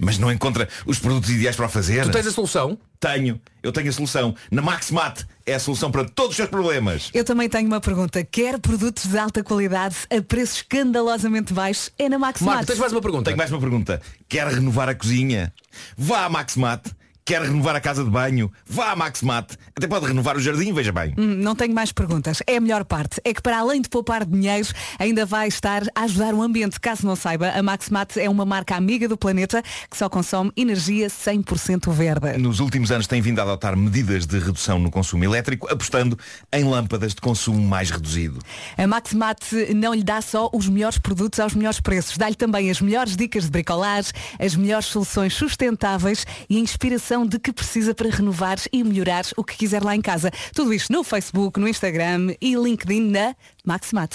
[0.00, 2.04] mas não encontra os produtos ideais para fazer?
[2.04, 2.78] Tu tens a solução?
[2.98, 3.40] Tenho.
[3.62, 4.34] Eu tenho a solução.
[4.50, 7.10] Na Maxmat é a solução para todos os seus problemas.
[7.12, 8.24] Eu também tenho uma pergunta.
[8.24, 11.90] Quer produtos de alta qualidade a preços escandalosamente baixos?
[11.98, 12.54] É na Maxmat.
[12.54, 13.24] Marco, tens mais uma pergunta?
[13.24, 14.00] Tenho mais uma pergunta.
[14.28, 15.52] Quer renovar a cozinha?
[15.96, 16.90] Vá à Maxmat.
[17.24, 18.50] Quer renovar a casa de banho?
[18.66, 19.54] Vá à Maxmat.
[19.76, 21.14] Até pode renovar o jardim, veja bem.
[21.16, 22.42] Hum, Não tenho mais perguntas.
[22.46, 23.20] É a melhor parte.
[23.24, 24.66] É que para além de poupar dinheiro,
[24.98, 26.80] ainda vai estar a ajudar o ambiente.
[26.80, 31.06] Caso não saiba, a Maxmat é uma marca amiga do planeta que só consome energia
[31.06, 32.36] 100% verde.
[32.38, 36.18] Nos últimos anos tem vindo a adotar medidas de redução no consumo elétrico, apostando
[36.52, 38.40] em lâmpadas de consumo mais reduzido.
[38.76, 39.38] A Maxmat
[39.76, 42.16] não lhe dá só os melhores produtos aos melhores preços.
[42.18, 47.38] Dá-lhe também as melhores dicas de bricolagem, as melhores soluções sustentáveis e a inspiração de
[47.38, 50.30] que precisa para renovar e melhorar o que quiser lá em casa.
[50.54, 54.14] Tudo isto no Facebook, no Instagram e LinkedIn na Maxmat.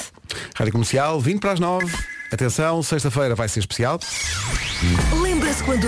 [0.55, 1.85] Rádio Comercial, 20 para as 9.
[2.31, 3.99] Atenção, sexta-feira vai ser especial.
[5.21, 5.87] Lembra-se quando...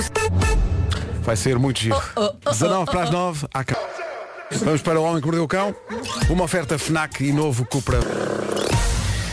[1.21, 2.01] Vai ser muito giro.
[2.15, 3.17] Oh, oh, 19 para as oh, oh.
[3.17, 3.47] 9.
[3.53, 3.77] há cá.
[4.51, 5.75] Vamos para o Homem que Mordeu o Cão.
[6.29, 7.99] Uma oferta FNAC e novo Cupra.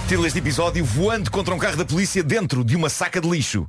[0.09, 3.67] Título este episódio voando contra um carro da polícia dentro de uma saca de lixo.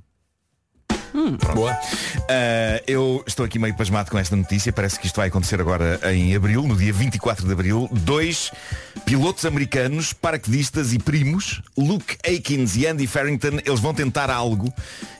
[1.54, 1.72] Boa.
[2.30, 4.74] Ah, eu estou aqui meio pasmado com esta notícia.
[4.74, 7.90] Parece que isto vai acontecer agora em abril, no dia 24 de abril.
[7.92, 8.52] Dois
[9.06, 14.74] pilotos americanos, paraquedistas e primos, Luke Akins e Andy Farrington, eles vão tentar algo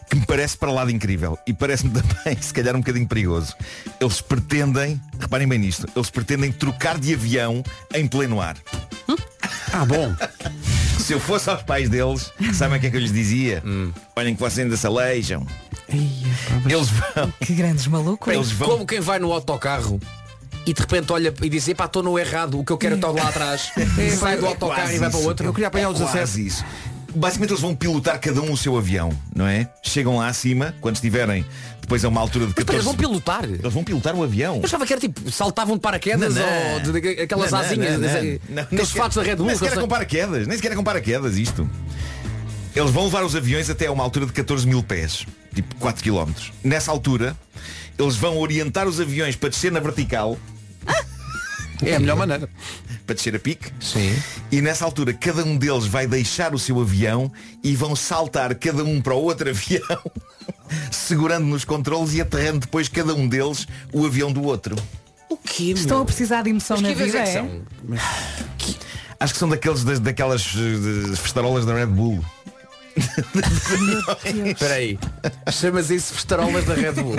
[0.10, 1.38] que me parece para lá de incrível.
[1.48, 3.54] E parece-me também, se calhar, um bocadinho perigoso.
[4.00, 8.58] Eles pretendem, reparem bem nisto, eles pretendem trocar de avião em pleno ar.
[9.72, 10.16] Ah, bom.
[11.00, 13.62] Se eu fosse aos pais deles, sabem o que é que eu lhes dizia?
[14.16, 15.46] Olhem que vocês ainda se aleijam.
[16.66, 17.34] Eles vão.
[17.42, 18.34] Que grandes malucos.
[18.34, 18.70] Eles vão.
[18.70, 20.00] Como quem vai no autocarro
[20.66, 22.98] e de repente olha e diz, epá, estou no errado, o que eu quero é
[22.98, 23.72] estar lá atrás.
[24.20, 25.46] Sai do autocarro quase e vai para o outro.
[25.46, 26.46] Eu queria apanhar É 17.
[26.46, 26.66] isso.
[27.14, 29.70] Basicamente eles vão pilotar cada um o seu avião, não é?
[29.82, 31.46] Chegam lá acima, quando estiverem
[31.80, 32.78] depois a uma altura de Mas espera, 14...
[32.78, 33.44] eles vão pilotar.
[33.46, 34.56] Eles vão pilotar o avião.
[34.58, 36.74] Eu achava que era tipo, saltavam de paraquedas Não, não.
[36.74, 38.64] ou de, de- aquelas Não, asinhas, não, não.
[38.64, 39.46] aqueles fatos da Red Bull.
[39.46, 41.70] Nem sequer é com paraquedas, nem sequer é com paraquedas isto.
[42.76, 46.04] Eles vão levar os aviões até a uma altura de 14 mil pés, tipo 4
[46.04, 46.32] km.
[46.64, 47.36] Nessa altura,
[47.98, 50.38] eles vão orientar os aviões para descer na vertical,
[51.82, 52.50] É a melhor maneira.
[53.06, 53.72] para descer a pique.
[53.80, 54.16] Sim.
[54.52, 57.32] E nessa altura, cada um deles vai deixar o seu avião
[57.64, 60.02] e vão saltar cada um para o outro avião,
[60.92, 64.76] segurando nos controles e aterrando depois cada um deles o avião do outro.
[65.30, 65.76] O quê, meu?
[65.76, 67.34] Estão a precisar de emoção Mas na aviões vida, é que é?
[67.34, 67.62] são?
[69.20, 72.24] Acho que são daqueles, das- daquelas eh, de- festarolas da Red Bull.
[74.46, 74.98] Espera aí.
[75.52, 77.16] Chamas isso festarolas da Red Bull?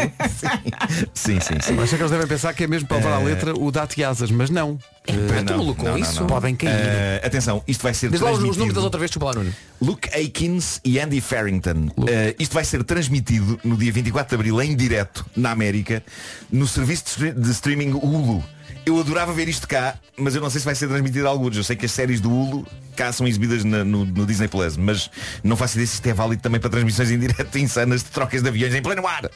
[1.15, 1.79] Sim, sim, sim.
[1.81, 4.31] Acho que eles devem pensar que é mesmo para levar à letra o date asas,
[4.31, 4.77] mas não.
[4.77, 5.13] Pá,
[5.47, 6.21] tu Não, não, com não, isso?
[6.21, 6.27] não.
[6.27, 6.73] Podem cair.
[6.75, 8.59] Eh, atenção, isto vai ser Diz lá os, os transmitido.
[8.61, 9.53] nomes das outras vezes, chupa lá, Nuno.
[9.81, 11.89] Luke Akins e Andy Farrington.
[12.09, 16.03] Eh, isto vai ser transmitido no dia 24 de Abril em direto na América
[16.51, 18.43] no serviço de streaming Hulu.
[18.87, 21.57] Eu adorava ver isto cá, mas eu não sei se vai ser transmitido a alguns.
[21.57, 24.77] Eu sei que as séries do Hulu cá são exibidas na- no, no Disney Plus,
[24.77, 25.11] mas
[25.43, 28.43] não faço ideia se isto é válido também para transmissões em direto insanas de trocas
[28.43, 29.29] de aviões em pleno ar.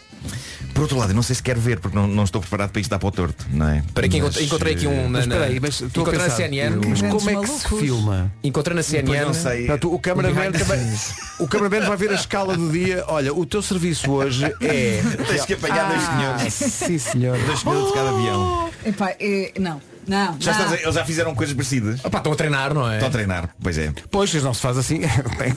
[0.72, 2.80] Por outro lado, eu não sei se quero ver, porque não, não estou preparado para
[2.80, 3.78] isto dar para o torto, não é?
[3.78, 5.84] Espera aí, que Mas, encontrei, aqui um eh, na, Mas na- espera aí, mas estou
[5.84, 6.86] a encontrei na pensar, CNN.
[6.88, 8.32] Mas como é que se filma?
[8.44, 9.24] Encontrei na CNN.
[9.26, 9.66] não sei.
[9.66, 10.94] Portanto, o cameraman também,
[11.40, 13.04] o cameraman vai ver a escala do dia.
[13.08, 15.02] Olha, o teu serviço hoje é.
[15.26, 16.54] Tens que apanhar dois Ah, senhores.
[16.72, 17.36] Sim, senhor.
[17.44, 18.69] Dois senhores de cada avião.
[18.85, 20.37] Epá, é- não, não.
[20.40, 20.61] Já não.
[20.64, 22.05] estás eles já fizeram coisas parecidas.
[22.05, 22.95] Opa, estão a treinar, não é?
[22.95, 23.93] Estão a treinar, pois é.
[24.11, 25.01] Pois, não se faz assim.
[25.38, 25.55] tem,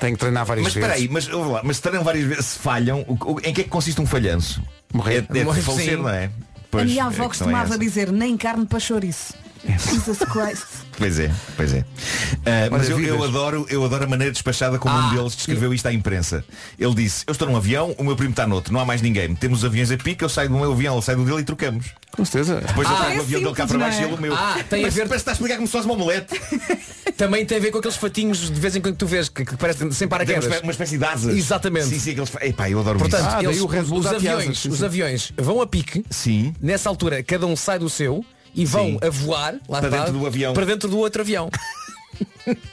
[0.00, 0.88] tem que treinar várias Mas vezes.
[0.88, 3.52] espera aí, mas, ouve lá, mas se treinam várias vezes, se falham, o- o- em
[3.52, 4.62] que é que consiste um falhanço?
[4.92, 5.26] Morrer.
[5.34, 6.02] É, é Morrer, de falecer, sim.
[6.02, 6.24] não é?
[6.26, 6.30] A
[6.70, 9.32] Pois, minha a avó questão é costumava dizer nem carne para chouriço.
[9.68, 10.64] Jesus Christ.
[10.98, 11.84] Pois é, pois é.
[12.46, 15.86] Ah, mas eu, eu adoro, eu adoro a maneira despachada como um deles descreveu isto
[15.86, 16.42] à imprensa.
[16.78, 19.34] Ele disse, eu estou num avião, o meu primo está noutro, não há mais ninguém.
[19.34, 21.44] Temos os aviões a pica, eu saio do meu avião, ele sai do dele e
[21.44, 21.86] trocamos.
[22.12, 22.62] Com certeza.
[22.66, 24.06] Depois eu Ah, trago é o avião dele cá para baixo e é?
[24.06, 24.34] ele o meu.
[24.34, 26.40] Ah, tem a Parece- ver- Parece que está a explicar como se fosse uma omelete.
[27.16, 29.44] Também tem a ver com aqueles fatinhos de vez em quando que tu vês que,
[29.44, 30.44] que parecem sem uma paraquedas.
[30.44, 31.36] espé- uma espécie de asas.
[31.36, 31.86] Exatamente.
[31.86, 32.30] Sim, sim, aqueles...
[32.40, 33.28] Epá, eu adoro Portanto, isso.
[33.30, 36.04] Ah, daí eles- os, aviões, sim, os aviões vão a pique.
[36.10, 36.54] Sim.
[36.60, 38.24] Nessa altura, cada um sai do seu
[38.56, 38.98] e vão Sim.
[39.02, 40.54] a voar lá Para está, dentro do avião.
[40.54, 41.50] para dentro do outro avião.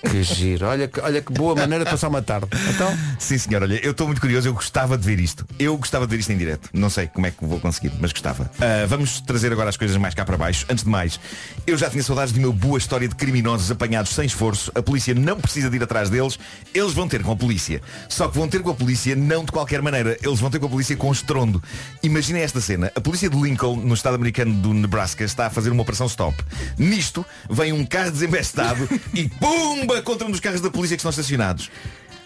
[0.09, 0.67] Que giro.
[0.67, 2.47] Olha, que- olha que boa maneira de passar uma tarde.
[2.69, 5.45] Então, Sim senhor, olha, eu estou muito curioso, eu gostava de ver isto.
[5.57, 6.69] Eu gostava de ver isto em direto.
[6.73, 8.49] Não sei como é que vou conseguir, mas gostava.
[8.59, 10.65] Ah, vamos trazer agora as coisas mais cá para baixo.
[10.69, 11.19] Antes de mais,
[11.65, 14.71] eu já tinha saudades de uma boa história de criminosos apanhados sem esforço.
[14.75, 16.37] A polícia não precisa de ir atrás deles.
[16.73, 17.81] Eles vão ter com a polícia.
[18.09, 20.17] Só que vão ter com a polícia não de qualquer maneira.
[20.21, 21.61] Eles vão ter com a polícia com estrondo.
[22.01, 22.91] Imaginem esta cena.
[22.95, 26.35] A polícia de Lincoln, no estado americano do Nebraska, está a fazer uma operação stop.
[26.77, 29.27] Nisto, vem um carro desembestado e
[29.63, 31.71] pumba contra um dos carros da polícia que estão estacionados.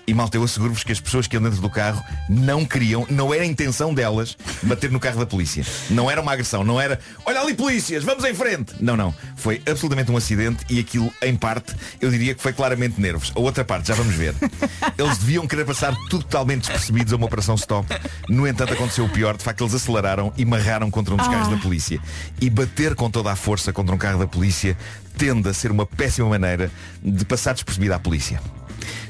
[0.10, 3.34] E malta, eu asseguro-vos que as pessoas que andam dentro do carro não queriam, não
[3.34, 5.66] era a intenção delas bater no carro da polícia.
[5.90, 8.74] Não era uma agressão, não era, olha ali polícias, vamos em frente.
[8.80, 9.14] Não, não.
[9.36, 13.34] Foi absolutamente um acidente e aquilo, em parte, eu diria que foi claramente nervos.
[13.36, 14.34] A outra parte, já vamos ver.
[14.98, 17.86] Eles deviam querer passar totalmente despercebidos a uma operação stop.
[18.30, 19.36] No entanto, aconteceu o pior.
[19.36, 21.52] De facto, eles aceleraram e marraram contra um dos carros Ah.
[21.56, 22.00] da polícia.
[22.40, 24.78] E bater com toda a força contra um carro da polícia
[25.18, 26.72] tende a ser uma péssima maneira
[27.04, 28.40] de passar despercebido à polícia.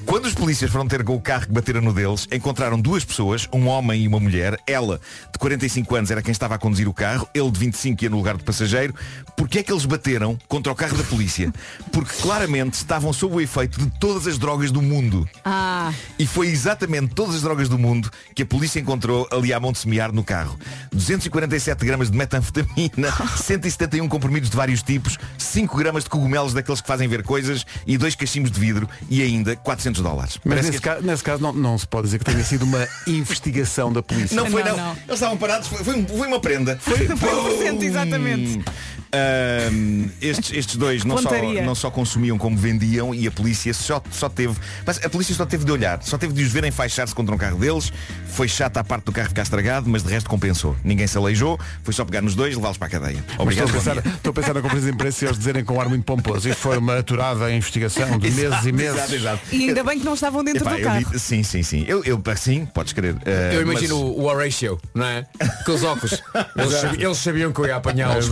[0.08, 3.46] Quando os polícias foram ter com o carro que bateram no deles, encontraram duas pessoas,
[3.52, 4.58] um homem e uma mulher.
[4.66, 5.02] Ela,
[5.34, 7.28] de 45 anos, era quem estava a conduzir o carro.
[7.34, 8.96] Ele, de 25, ia no lugar de passageiro.
[9.36, 11.52] Porquê é que eles bateram contra o carro da polícia?
[11.92, 15.28] Porque claramente estavam sob o efeito de todas as drogas do mundo.
[15.44, 19.60] Ah, E foi exatamente todas as drogas do mundo que a polícia encontrou ali à
[19.60, 20.58] Monte Semear no carro.
[20.94, 26.88] 247 gramas de metanfetamina, 171 comprimidos de vários tipos, 5 gramas de cogumelos daqueles que
[26.88, 30.40] fazem ver coisas e dois cachimbos de vidro e ainda 400 dólares.
[30.44, 32.88] Mas nesse, que- caso, nesse caso não, não se pode dizer que tenha sido uma
[33.08, 34.36] investigação da polícia.
[34.36, 34.78] Não foi não.
[34.92, 36.78] Eles estavam parados, foi, foi, um- foi uma prenda.
[36.82, 38.64] Foi, presente, exatamente.
[39.12, 41.30] Ahm, estes, estes dois não só,
[41.64, 44.56] não só consumiam como vendiam e a polícia só, só teve.
[44.86, 47.38] Mas a polícia só teve de olhar, só teve de os verem faixar-se contra um
[47.38, 47.92] carro deles.
[48.28, 50.76] Foi chata a parte do carro ficar estragado, mas de resto compensou.
[50.84, 53.24] Ninguém se aleijou, foi só pegar nos dois e levá-los para a cadeia.
[53.38, 53.68] Obrigado.
[53.68, 55.82] estou, a pensar, estou a pensar na conferência de imprensa e eles dizerem com um
[55.82, 56.48] ar muito pomposo.
[56.50, 58.96] Isto foi uma aturada investigação de meses Exato, e meses.
[58.98, 59.42] exato, exato.
[59.52, 60.98] e ainda bem que não estavam dentro Epá, do carro.
[61.00, 61.86] digo- sim, sim, sim.
[61.88, 63.16] Eu, eu sim, podes crer.
[63.26, 65.26] Ah, Eu imagino mas- o Horatio, não é?
[65.66, 66.22] Com os óculos.
[66.58, 68.28] Eles, sabiam, eles sabiam que eu ia apanhá-los,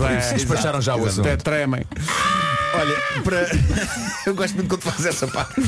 [0.65, 1.27] É, despacharam já o assunto.
[1.27, 1.85] Até tremem.
[2.73, 3.47] Olha, para.
[4.25, 5.53] eu gosto muito quando fazes essa parte.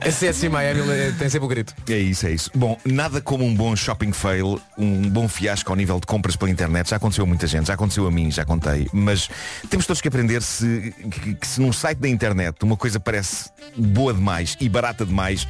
[0.00, 1.74] A CSI Miami eh, tem sempre o grito.
[1.88, 2.50] É isso, é isso.
[2.54, 6.50] Bom, nada como um bom shopping fail, um bom fiasco ao nível de compras pela
[6.50, 6.90] internet.
[6.90, 8.88] Já aconteceu a muita gente, já aconteceu a mim, já contei.
[8.92, 9.28] Mas
[9.68, 13.50] temos todos que aprender se, que, que se num site da internet uma coisa parece
[13.76, 15.46] boa demais e barata demais,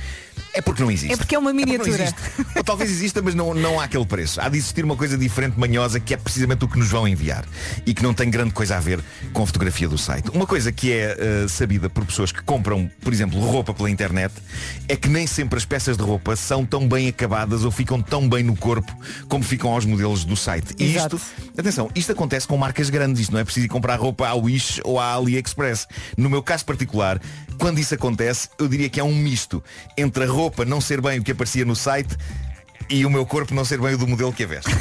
[0.53, 1.13] é porque não existe.
[1.13, 2.03] É porque é uma não miniatura.
[2.03, 2.17] existe.
[2.57, 4.41] Ou talvez exista, mas não, não há aquele preço.
[4.41, 7.45] Há de existir uma coisa diferente, manhosa, que é precisamente o que nos vão enviar.
[7.87, 9.01] E que não tem grande coisa a ver
[9.33, 10.31] com a fotografia do site.
[10.31, 14.35] Uma coisa que é eh, sabida por pessoas que compram, por exemplo, roupa pela internet,
[14.89, 18.29] é que nem sempre as peças de roupa são tão bem acabadas ou ficam tão
[18.29, 18.93] bem no corpo
[19.29, 20.75] como ficam aos modelos do site.
[20.79, 21.17] E Exato.
[21.17, 23.21] isto, atenção, isto acontece com marcas grandes.
[23.23, 25.87] Isto não é preciso ir comprar roupa à Wish ou à AliExpress.
[26.17, 27.21] No meu caso particular,
[27.61, 29.63] quando isso acontece, eu diria que é um misto
[29.97, 32.17] entre a roupa não ser bem o que aparecia no site
[32.89, 34.71] e o meu corpo não ser bem o do modelo que a veste.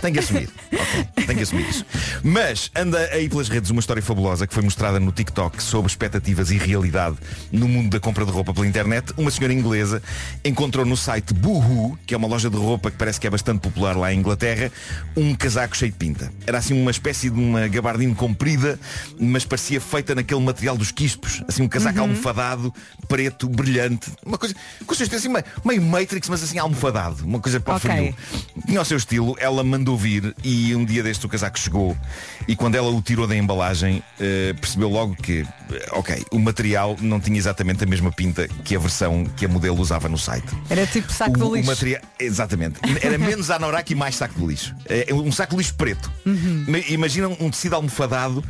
[0.00, 0.50] Tenho que assumir.
[0.72, 1.84] Ok, tenho que assumir isso.
[2.22, 6.50] Mas anda aí pelas redes uma história fabulosa que foi mostrada no TikTok sobre expectativas
[6.50, 7.16] e realidade
[7.52, 9.12] no mundo da compra de roupa pela internet.
[9.16, 10.02] Uma senhora inglesa
[10.44, 13.60] encontrou no site Boohoo, que é uma loja de roupa que parece que é bastante
[13.60, 14.70] popular lá em Inglaterra,
[15.16, 16.32] um casaco cheio de pinta.
[16.46, 18.78] Era assim uma espécie de uma gabardine comprida,
[19.18, 21.42] mas parecia feita naquele material dos quispos.
[21.48, 22.72] Assim um casaco almofadado,
[23.08, 24.10] preto, brilhante.
[24.24, 24.54] Uma coisa,
[24.86, 27.24] consistência meio, meio Matrix, mas assim almofadado.
[27.24, 27.90] Uma coisa para o Ok.
[27.90, 28.14] frio.
[28.66, 31.96] Tinha o seu estilo, ela mandou vir e um dia deste o casaco chegou
[32.46, 36.96] e quando ela o tirou da embalagem eh, percebeu logo que, eh, ok, o material
[37.00, 40.46] não tinha exatamente a mesma pinta que a versão que a modelo usava no site.
[40.70, 41.68] Era tipo saco O, o lixo.
[41.68, 42.78] material, exatamente.
[43.02, 44.74] Era menos anorak e mais saco de lixo.
[44.88, 46.10] É um saco de lixo preto.
[46.24, 46.64] Uhum.
[46.68, 48.44] Ma- Imagina um tecido almofadado,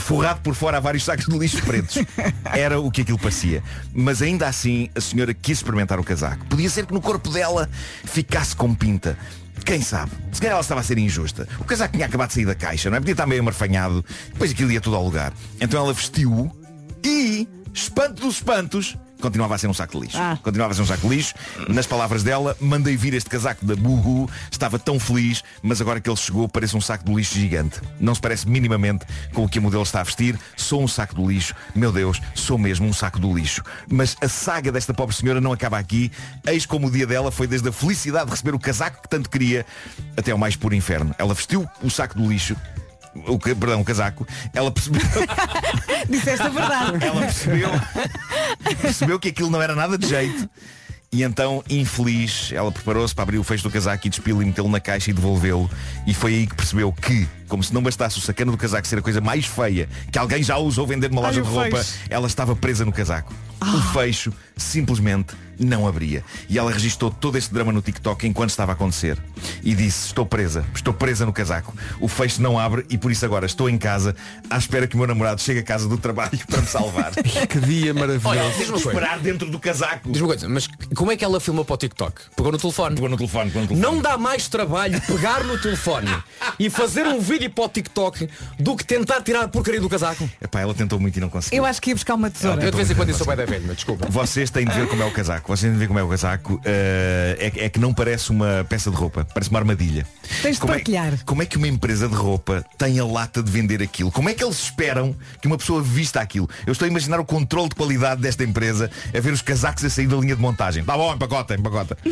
[0.00, 1.98] forrado por fora a vários sacos de lixo pretos.
[2.52, 3.62] Era o que aquilo parecia.
[3.92, 6.44] Mas ainda assim, a senhora quis experimentar o casaco.
[6.46, 7.68] Podia ser que no corpo dela
[8.04, 9.16] ficasse com pinta.
[9.64, 10.12] Quem sabe?
[10.30, 11.48] Se calhar ela estava a ser injusta.
[11.58, 13.00] O casaco tinha acabado de sair da caixa, não é?
[13.00, 14.04] Podia estar meio amarfanhado.
[14.32, 15.32] Depois aquilo ia tudo ao lugar.
[15.60, 16.50] Então ela vestiu-o
[17.02, 20.18] e, espanto dos espantos, continuava a ser um saco de lixo.
[20.18, 20.38] Ah.
[20.42, 21.34] Continuava a ser um saco de lixo.
[21.68, 26.08] Nas palavras dela, mandei vir este casaco da Buhu, estava tão feliz, mas agora que
[26.10, 27.80] ele chegou parece um saco de lixo gigante.
[27.98, 30.38] Não se parece minimamente com o que a modelo está a vestir.
[30.56, 31.54] Sou um saco do lixo.
[31.74, 33.62] Meu Deus, sou mesmo um saco do lixo.
[33.88, 36.10] Mas a saga desta pobre senhora não acaba aqui.
[36.46, 39.30] Eis como o dia dela foi desde a felicidade de receber o casaco que tanto
[39.30, 39.64] queria
[40.16, 41.14] até ao mais puro inferno.
[41.18, 42.56] Ela vestiu o saco do lixo.
[43.28, 44.26] O, perdão, o casaco.
[44.52, 45.00] Ela percebeu
[46.10, 47.04] Disseste a verdade.
[47.04, 47.70] ela percebeu,
[48.80, 50.48] percebeu que aquilo não era nada de jeito.
[51.14, 54.68] E então, infeliz, ela preparou-se para abrir o fecho do casaco e despí-lo e metê-lo
[54.68, 55.70] na caixa e devolvê-lo.
[56.04, 58.98] E foi aí que percebeu que, como se não bastasse o sacana do casaco ser
[58.98, 61.98] a coisa mais feia que alguém já usou vender numa loja Ai, de roupa, fecho.
[62.08, 63.32] ela estava presa no casaco.
[63.62, 66.24] O fecho simplesmente não abria.
[66.48, 69.16] E ela registrou todo este drama no TikTok enquanto estava a acontecer.
[69.62, 71.74] E disse, estou presa, estou presa no casaco.
[72.00, 74.14] O fecho não abre e por isso agora estou em casa
[74.50, 77.12] à espera que o meu namorado chegue a casa do trabalho para me salvar.
[77.48, 78.28] Que dia maravilhoso.
[78.28, 78.76] Olha, diz-me.
[78.76, 80.10] Esperar dentro do casaco.
[80.10, 82.22] Diz-me uma coisa, mas como é que ela filmou para o TikTok?
[82.36, 82.94] Pegou no telefone.
[82.96, 83.94] Pegou no telefone, pegou no telefone.
[83.94, 86.10] Não dá mais trabalho pegar no telefone
[86.58, 88.28] e fazer um vídeo vídeo para o TikTok
[88.58, 90.28] do que tentar tirar a porcaria do casaco.
[90.40, 91.58] Epá, ela tentou muito e não conseguiu.
[91.58, 92.62] Eu acho que ia buscar uma tesoura.
[92.62, 94.06] Eu de vez em quando sou bem da velha, mas desculpa.
[94.08, 95.48] Vocês têm de ver como é o casaco.
[95.48, 96.60] Vocês têm de ver como é o casaco.
[96.64, 100.06] Eh, é, que- é que não parece uma peça de roupa, parece uma armadilha.
[100.42, 101.12] Tens de como, é, partilhar.
[101.24, 104.10] como é que uma empresa de roupa tem a lata de vender aquilo?
[104.10, 106.48] Como é que eles esperam que uma pessoa vista aquilo?
[106.66, 109.90] Eu estou a imaginar o controle de qualidade desta empresa a ver os casacos a
[109.90, 110.84] sair da linha de montagem.
[110.84, 111.96] Tá bom, empacota, empacota.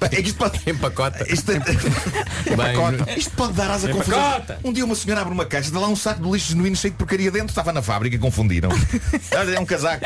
[0.00, 0.58] É que isto pode.
[0.68, 1.24] Empacota.
[1.32, 4.17] Isto, Bem, isto pode dar asa a confusão.
[4.64, 6.92] Um dia uma senhora abre uma caixa, dá lá um saco de lixo genuíno cheio
[6.92, 8.70] de porcaria dentro, estava na fábrica e confundiram.
[9.36, 10.04] Olha, é um casaco.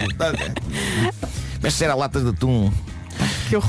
[1.62, 2.72] Mas se era latas de atum.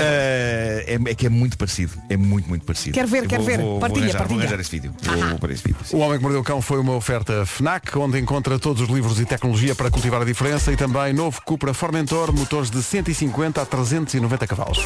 [0.00, 1.92] Eh, é, é que é muito parecido.
[2.08, 2.94] É muito, muito parecido.
[2.94, 3.58] Quero ver, quero ver.
[3.60, 4.38] Vou, Partilha, vou arranjar, partilha.
[4.38, 4.94] Vou arranjar esse vídeo.
[5.02, 5.76] Vou, vou esse vídeo.
[5.92, 9.20] O Homem que Mordeu o Cão foi uma oferta FNAC, onde encontra todos os livros
[9.20, 13.66] e tecnologia para cultivar a diferença e também novo Cupra Formentor, motores de 150 a
[13.66, 14.78] 390 cavalos.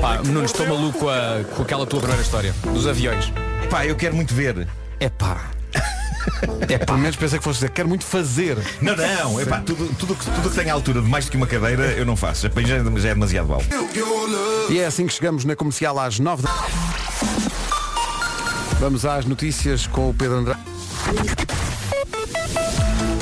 [0.00, 3.32] Pá, Nuno, estou maluco a- com aquela tua primeira história dos aviões.
[3.70, 4.66] Pá, eu quero muito ver.
[5.02, 5.50] É pá.
[6.68, 8.56] É, pelo menos pensei que fosse dizer, quero muito fazer.
[8.80, 11.36] Não, não, epá, tudo, tudo, que- tudo que tem a altura de mais do que
[11.36, 12.48] uma cadeira eu não faço.
[12.48, 13.66] Já, já é demasiado alto.
[14.70, 16.50] E é assim que chegamos na comercial às 9 da...
[18.78, 20.60] Vamos às notícias com o Pedro Andrade.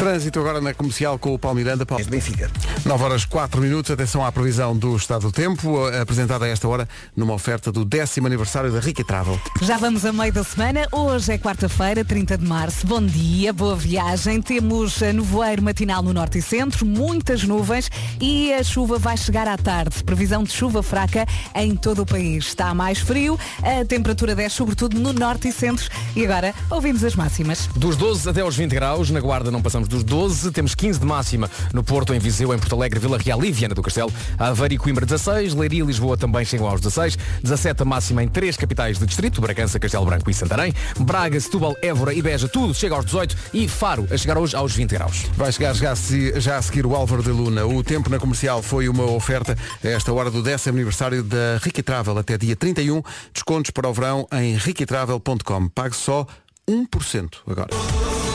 [0.00, 1.84] Trânsito agora na comercial com o Paulo Miranda.
[1.84, 2.02] Paulo.
[2.06, 2.50] Benfica.
[2.86, 3.90] 9 horas 4 minutos.
[3.90, 7.84] Atenção à previsão do estado do tempo, eh, apresentada a esta hora numa oferta do
[7.84, 9.38] décimo aniversário da Rica Travel.
[9.60, 10.88] Já vamos a meio da semana.
[10.90, 12.86] Hoje é quarta-feira, 30 de março.
[12.86, 14.40] Bom dia, boa viagem.
[14.40, 19.46] Temos eh, nevoeiro matinal no norte e centro, muitas nuvens e a chuva vai chegar
[19.46, 20.02] à tarde.
[20.02, 22.46] Previsão de chuva fraca em todo o país.
[22.46, 25.90] Está mais frio, a temperatura desce sobretudo no norte e centro.
[26.16, 27.66] E agora ouvimos as máximas.
[27.76, 31.04] Dos 12 até aos 20 graus, na Guarda não passamos dos 12, temos 15 de
[31.04, 34.74] máxima no Porto, em Viseu, em Porto Alegre, Vila Real e Viana do Castelo, Aveiro
[34.74, 38.56] e Coimbra 16, Leiria e Lisboa também chegam aos 16, 17 a máxima em três
[38.56, 42.94] capitais do distrito, Bragança, Castelo Branco e Santarém, Braga, Setúbal, Évora e Beja, tudo chega
[42.94, 45.26] aos 18 e Faro a chegar hoje aos 20 graus.
[45.36, 45.92] Vai chegar já,
[46.36, 47.66] já a seguir o Álvaro de Luna.
[47.66, 51.82] O tempo na comercial foi uma oferta a esta hora do décimo aniversário da Rica
[51.82, 53.02] Travel até dia 31.
[53.32, 55.68] Descontos para o verão em riquitravel.com.
[55.68, 56.26] Pague só
[56.68, 58.29] 1% agora.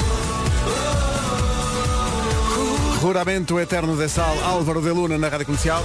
[3.06, 5.84] Ruramento Eterno de Sal, Álvaro de Luna na Rádio Comercial.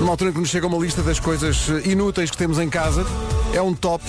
[0.00, 2.68] Numa altura em que nos chega uma lista das coisas eh, inúteis que temos em
[2.68, 3.06] casa.
[3.54, 4.04] É um top.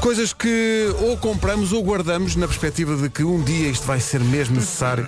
[0.00, 4.20] Coisas que ou compramos ou guardamos na perspectiva de que um dia isto vai ser
[4.20, 5.06] mesmo necessário.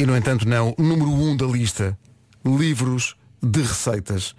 [0.00, 0.74] E no entanto não.
[0.76, 1.96] Número um da lista.
[2.44, 4.34] Livros de receitas.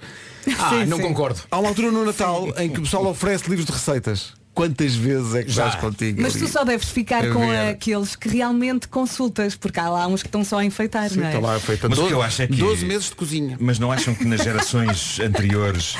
[0.60, 1.40] Ah, não concordo.
[1.50, 4.34] Há uma altura no Natal em que o pessoal oferece livros de receitas.
[4.58, 5.68] Quantas vezes é que Já.
[5.68, 6.20] estás contigo?
[6.20, 6.44] Mas ali?
[6.46, 7.70] tu só deves ficar A com ver.
[7.70, 11.28] aqueles que realmente consultas, porque há lá uns que estão só a enfeitar, Sim, não
[11.28, 11.36] é?
[11.36, 13.56] está lá feita Mas o que 12 eu acho é que 12 meses de cozinha.
[13.60, 15.96] Mas não acham que nas gerações anteriores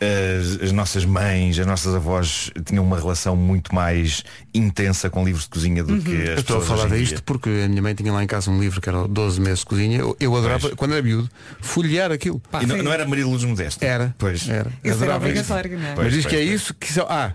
[0.00, 5.44] as, as nossas mães, as nossas avós tinham uma relação muito mais intensa com livros
[5.44, 6.24] de cozinha do que as Uhum.
[6.24, 8.80] Eu estou a falar disto porque a minha mãe tinha lá em casa um livro
[8.80, 9.98] que era 12 meses de cozinha.
[9.98, 10.74] Eu, eu adorava, Pois.
[10.74, 11.28] quando era miúdo,
[11.60, 12.40] folhear aquilo.
[12.62, 13.84] E não, não era Maria Luz Modesto?
[13.84, 14.14] Era.
[14.16, 14.48] Pois.
[14.48, 14.70] Era.
[14.70, 15.40] Isso era Adorava isso.
[15.52, 15.94] obrigatório, não é?
[15.94, 16.60] Pois, Mas diz pois, que é pois.
[16.60, 17.06] isso que são.
[17.08, 17.32] Ah,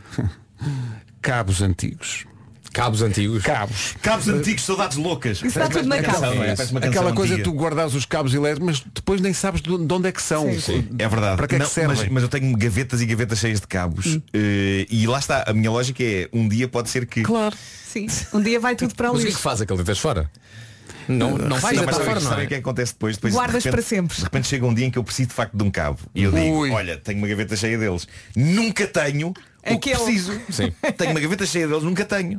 [1.22, 2.26] cabos antigos.
[2.72, 3.44] Cabos antigos.
[3.44, 3.96] Cabos.
[4.02, 5.38] Cabos antigos, saudades loucas.
[5.38, 6.34] Isso está tudo na casa.
[6.34, 6.54] não é?
[6.88, 7.48] Aquela coisa antiga.
[7.48, 10.52] tu guardas os cabos elétricos, mas depois nem sabes de de onde é que são.
[10.54, 10.88] Sim, sim.
[10.98, 11.38] É verdade.
[11.38, 11.96] Para que é que Não, servem?
[11.98, 14.08] mas, mas eu tenho gavetas e gavetas cheias de cabos.
[14.16, 14.22] Hum.
[14.34, 17.22] Eh, e lá está, a minha lógica é, um dia pode ser que.
[17.22, 17.56] Claro.
[17.86, 18.08] Sim.
[18.34, 20.28] Um dia vai tudo para o Mas o que é que faz aquele deitas fora?
[21.08, 22.46] Não, não vais Não, mas fora, não sabem é?
[22.46, 23.18] o que é que acontece depois?
[23.18, 24.18] depois Guardas de repente- para sempre.
[24.18, 26.00] De repente chega um dia em que eu preciso de facto de um cabo.
[26.16, 26.72] E eu digo, Ui.
[26.72, 28.08] olha, tenho uma gaveta cheia deles.
[28.36, 29.32] Nunca tenho
[29.72, 30.34] o que preciso.
[30.50, 30.72] Sim.
[30.98, 32.38] Tenho uma gaveta cheia deles, nunca tenho.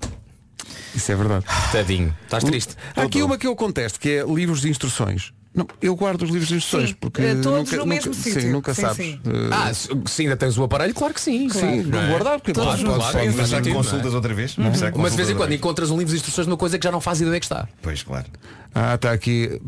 [0.95, 1.45] Isso é verdade.
[1.73, 2.15] Tadinho.
[2.25, 2.77] Estás triste?
[2.95, 5.33] Há aqui uma que eu contesto, que é livros de instruções.
[5.55, 8.23] Não, eu guardo os livros de instruções Sim, porque eh, todos nunca, no mesmo nunca,
[8.25, 8.41] sítio.
[8.41, 8.97] sim, nunca Sim, sabes.
[8.97, 9.21] sim.
[9.25, 11.49] Eh, Ah, se se ainda tens o aparelho, claro que sim.
[11.49, 12.09] sim, Não é?
[12.09, 12.71] guardar porque Todos
[13.51, 13.85] já sentido, não é?
[13.85, 14.59] consultas outra vez?
[14.59, 14.75] Uhum.
[14.75, 16.77] Será que Mas de vez em quando encontras um livro de instruções de uma coisa
[16.77, 17.69] que já não faz ideia que está.
[17.81, 18.27] Pois, claro.
[18.75, 19.61] Ah, está aqui.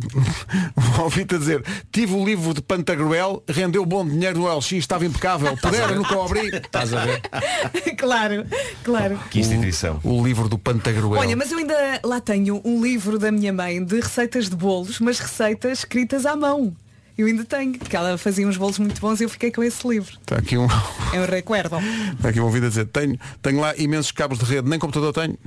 [0.99, 5.57] Ouvi-te a dizer, tive o livro de Pantagruel, rendeu bom dinheiro no LX, estava impecável,
[5.57, 6.49] pudera, nunca o abri.
[6.49, 7.23] Estás a ver?
[7.97, 8.45] claro,
[8.83, 9.21] claro.
[9.31, 10.01] Que instituição.
[10.03, 11.21] O livro do Pantagruel.
[11.21, 14.99] Olha, mas eu ainda lá tenho um livro da minha mãe de receitas de bolos,
[14.99, 16.75] mas receitas escritas à mão.
[17.17, 19.87] Eu ainda tenho, que ela fazia uns bolos muito bons e eu fiquei com esse
[19.89, 20.19] livro.
[20.21, 20.67] Está aqui um.
[21.15, 21.77] É um recuerdo.
[22.13, 25.15] Está aqui um ouvido a dizer, tenho, tenho lá imensos cabos de rede, nem computador
[25.15, 25.39] tenho.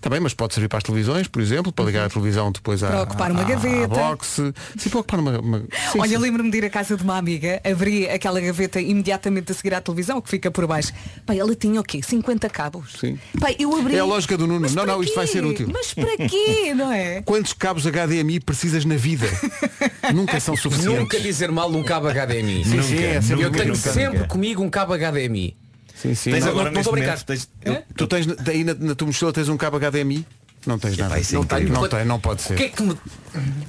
[0.00, 2.82] Está bem, mas pode servir para as televisões, por exemplo, para ligar a televisão depois
[2.82, 3.86] à, Para ocupar uma à- à gaveta.
[3.88, 4.40] box.
[4.78, 5.38] Sim, para ocupar uma.
[5.40, 5.58] uma-
[5.92, 9.54] sim, Olha, lembro-me de ir à casa de uma amiga, abri aquela gaveta imediatamente a
[9.54, 10.90] seguir à televisão, que fica por baixo.
[11.26, 12.00] Pai, ela tinha o quê?
[12.02, 12.94] 50 cabos.
[12.98, 13.18] Sim.
[13.38, 13.94] Pai, eu abri.
[13.94, 14.60] É a lógica do Nuno.
[14.62, 15.32] Mas Não, não, isto vai quê?
[15.32, 15.68] ser útil.
[15.70, 17.20] Mas para quê, não é?
[17.20, 19.26] Quantos cabos HDMI precisas na vida?
[20.14, 20.98] Nunca são suficientes.
[20.98, 22.64] Nunca dizer mal de um cabo HDMI.
[22.64, 24.28] Sim, sim, é sempre Eu tenho nunca, sempre nunca.
[24.28, 25.56] comigo um cabo HDMI.
[26.00, 26.30] Sim, sim.
[26.32, 27.24] Tens Não, agora não neste estou a momento, brincar.
[27.24, 30.26] tens- eu- Tu tens aí na, na tua mochila tens um cabo HDMI?
[30.66, 31.14] Não tens nada.
[31.18, 31.72] é não, incrível.
[31.80, 32.52] não tem, não pode ser.
[32.52, 32.94] O que é que me,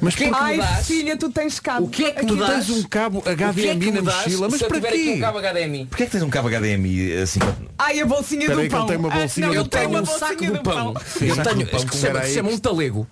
[0.01, 1.85] Mas que é que me Ai, filha, tu tens cabo.
[1.85, 4.57] O que é que tu tens um cabo que é que HDMI na mochila, mas
[4.59, 5.13] se eu para quê?
[5.15, 5.85] um cabo HDMI?
[5.85, 7.39] Porquê é que tens um cabo HDMI assim?
[7.77, 8.79] Ai, a bolsinha Espera do que pão.
[8.81, 9.89] ele tem uma Ah, bolsinha não, do tem pão.
[9.91, 10.93] uma um saco bolsinha do do pão.
[10.93, 11.03] pão.
[11.05, 11.79] Sim, eu tenho, pão.
[11.79, 11.97] isto
[12.33, 13.07] chama, um talego.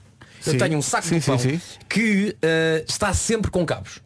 [0.45, 0.57] Eu Sim.
[0.57, 1.37] tenho um saco Sim, de pão
[1.87, 3.99] que eh, está sempre com cabos.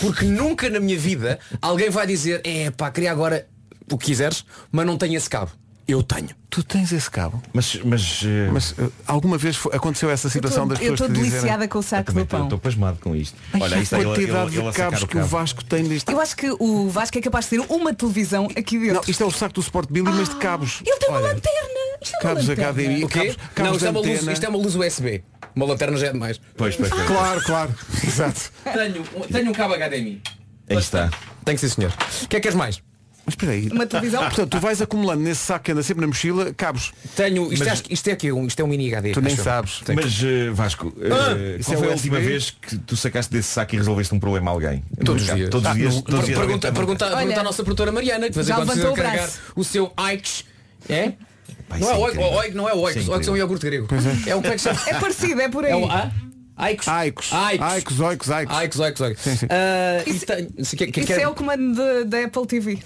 [0.00, 3.46] Porque nunca na minha vida alguém vai dizer, é pá, queria agora
[3.94, 5.50] o que quiseres, mas não tenho esse cabo.
[5.86, 6.28] Eu tenho.
[6.50, 7.42] Tu tens esse cabo.
[7.50, 11.08] Mas, mas, eh, Mas uh, alguma vez fo- aconteceu essa situação das Eu pessoas estou
[11.08, 12.42] te dizerem deliciada com o saco do pão.
[12.44, 13.34] estou pasmado com isto.
[13.58, 15.20] Olha, aí está a ele, ele, quantidade ele a de sacar cabos o que o
[15.20, 15.28] cabo.
[15.30, 16.12] Vasco tem neste.
[16.12, 18.94] Eu acho que o Vasco é capaz de ter uma televisão aqui dentro.
[18.96, 20.82] Não, isto é o saco do Sport Billy, mas de cabos.
[20.84, 21.78] Ele tem uma Olha, lanterna.
[22.02, 22.72] Isto é uma Cabos lanterna.
[22.72, 23.18] HDMI, O quê?
[23.18, 24.32] cabos, não, cabos isto é, de uma luz, antena.
[24.34, 25.24] isto é uma luz USB.
[25.56, 26.40] Uma lanterna já é demais.
[26.54, 27.06] Pois, pois, pois.
[27.06, 27.74] Claro, claro.
[28.06, 28.52] Exato.
[28.74, 30.20] Tenho, tenho um cabo HDMI.
[30.68, 31.08] Aí está.
[31.46, 31.90] Tenho que sim, senhor.
[32.24, 32.82] O que é que queres mais?
[33.28, 33.68] Mas espera aí.
[33.70, 34.22] Uma televisão?
[34.24, 36.92] Portanto, tu vais acumulando nesse saco que anda sempre na mochila cabos.
[37.14, 37.52] Tenho.
[37.52, 39.12] Isto, Mas- que- isto é aqui, um, isto é um mini HD.
[39.12, 39.80] Tu nem acho sabes.
[39.84, 40.00] Tenho.
[40.02, 43.30] Mas eh, Vasco, eh, Ah, isso qual é foi a última vez que tu sacaste
[43.30, 44.82] desse saco e resolveste um problema a alguém?
[45.04, 45.50] Todos os dias.
[45.50, 45.94] Todos Ah, os dias.
[45.94, 48.90] não, todos os dias Pergunta, pergunta, pergunta à nossa produtora Mariana, que já quando precisa
[48.90, 49.38] o carregar braço.
[49.54, 50.44] o seu Aix.
[50.88, 51.12] É?
[51.68, 53.66] Pá, não é é oig, oig, não é oig, Isso é oig é um iogurte
[53.66, 53.86] grego.
[54.26, 54.80] É o que é que chama?
[54.86, 55.72] É parecido, é por aí.
[55.72, 56.10] É o A?
[56.58, 56.88] Aicos.
[56.88, 57.32] Aicos.
[57.32, 57.66] Aicos.
[57.66, 58.56] Aicos, oicos, aicos.
[58.56, 59.22] Aicos, Aicos, Aicos.
[59.22, 59.46] Sim, sim.
[59.48, 62.78] Ah, e Isso- tenho- se que- que- Isso quer- é o comando da Apple TV.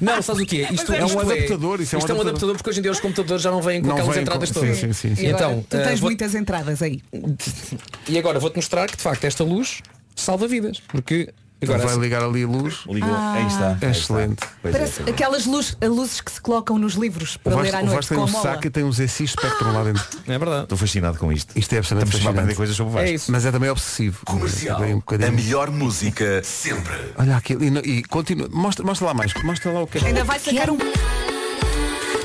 [0.00, 0.22] Não, não.
[0.22, 0.72] Sabes o que é?
[0.72, 2.28] Isto é isto um adaptador, isso é um isto é um adaptador.
[2.28, 4.50] adaptador porque hoje em dia os computadores já não vêm com Não aquelas vêm entradas
[4.50, 4.76] com- todas.
[4.76, 5.26] sim, sim, sim.
[5.28, 7.02] Então, tu ah, tens vou- muitas entradas aí.
[8.08, 9.80] E agora vou-te mostrar que de facto esta luz
[10.14, 10.80] salva vidas.
[10.88, 11.30] Porque
[11.62, 12.80] agora vai ligar ali a luz.
[12.86, 13.14] Ligou.
[13.14, 13.68] Aí está.
[13.68, 13.88] aí está.
[13.90, 14.44] Excelente.
[14.64, 15.10] É, Parece é.
[15.10, 17.96] aquelas luz, luzes que se colocam nos livros O para ler Vasco, à o noite
[17.96, 20.04] Vasco tem um saco e tem um ZX Spectrum lá dentro.
[20.28, 20.62] É verdade.
[20.64, 21.56] Estou fascinado com isto.
[21.58, 22.56] Isto é absolutamente Estamos a aprender fascinante.
[22.56, 23.08] coisas sobre o Vasco.
[23.08, 23.32] É isso.
[23.32, 24.18] Mas é também obsessivo.
[24.26, 24.84] Comercial.
[24.84, 26.94] É um A melhor música sempre.
[27.16, 27.64] Olha aquilo.
[27.64, 28.48] E, e continua.
[28.52, 29.32] Mostra, mostra lá mais.
[29.42, 30.06] Mostra lá o que é.
[30.06, 30.78] Ainda vai sacar um.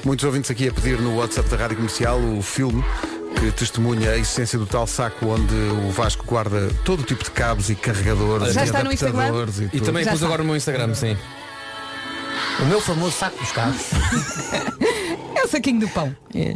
[0.04, 2.84] Muitos ouvintes aqui a pedir no WhatsApp da Rádio Comercial o filme
[3.42, 7.72] que testemunha a essência do tal saco onde o Vasco guarda todo tipo de cabos
[7.72, 9.18] e carregadores Já e está no Instagram?
[9.20, 9.86] adaptadores e, E tudo.
[9.86, 10.28] também Já pus está.
[10.28, 11.18] agora no meu Instagram, sim.
[12.60, 13.82] O meu famoso saco dos carros.
[15.36, 16.16] É o saquinho do pão.
[16.36, 16.56] É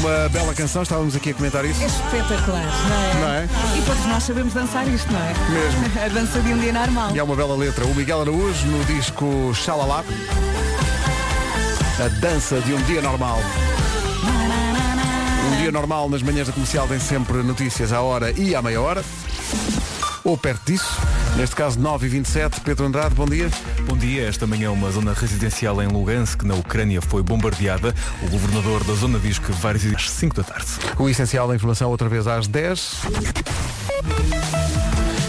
[0.00, 1.82] uma bela canção, estávamos aqui a comentar isso.
[1.82, 3.14] É espetacular, não é?
[3.20, 3.78] Não é?
[3.78, 5.34] E todos nós sabemos dançar isto, não é?
[5.50, 5.84] Mesmo.
[6.02, 7.14] A dança de um dia normal.
[7.14, 7.84] E é uma bela letra.
[7.84, 10.02] O Miguel Araújo no disco Xalala.
[11.98, 13.38] A dança de um dia normal.
[15.50, 18.82] Um dia normal nas manhãs da comercial tem sempre notícias à hora e à meia
[18.82, 19.02] hora.
[20.22, 20.94] Ou perto disso.
[21.38, 22.60] Neste caso 9h27.
[22.62, 23.48] Pedro Andrade, bom dia.
[23.86, 24.28] Bom dia.
[24.28, 27.94] Esta manhã uma zona residencial em Lugansk, na Ucrânia, foi bombardeada.
[28.22, 30.66] O governador da zona diz que residir às 5 da tarde.
[30.98, 33.00] O essencial da informação outra vez às 10.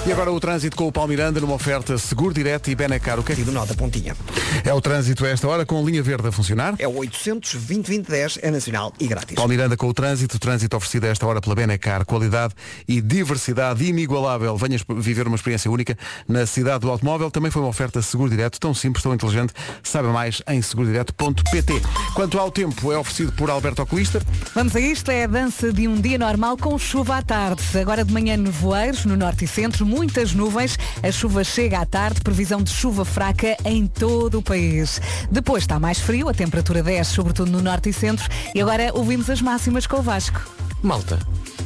[0.08, 3.20] E agora o trânsito com o Palmiranda numa oferta seguro direto e Benecar.
[3.20, 4.16] O que é do Nota Pontinha.
[4.64, 6.76] é o trânsito a esta hora com a linha verde a funcionar?
[6.80, 9.36] É o 800 2010 é nacional e grátis.
[9.36, 12.54] Paulo Miranda com o trânsito, o trânsito oferecido a esta hora pela Benecar, qualidade
[12.88, 14.56] e diversidade inigualável.
[14.56, 17.30] Venhas viver uma experiência única na cidade do automóvel.
[17.30, 19.52] Também foi uma oferta seguro direto, tão simples, tão inteligente.
[19.84, 21.82] Saiba mais em segurodireto.pt.
[22.14, 24.22] Quanto ao tempo, é oferecido por Alberto Oculista.
[24.56, 27.62] Vamos a isto, é a dança de um dia normal com chuva à tarde.
[27.78, 30.78] Agora de manhã nevoeiros no norte e centro, muitas nuvens.
[31.02, 35.02] A chuva chega à tarde, previsão de chuva fraca em todo o país.
[35.32, 38.30] Depois está mais frio, a temperatura desce, sobretudo no norte e centro.
[38.54, 40.40] E agora ouvimos as máximas com o Vasco.
[40.84, 41.18] Malta,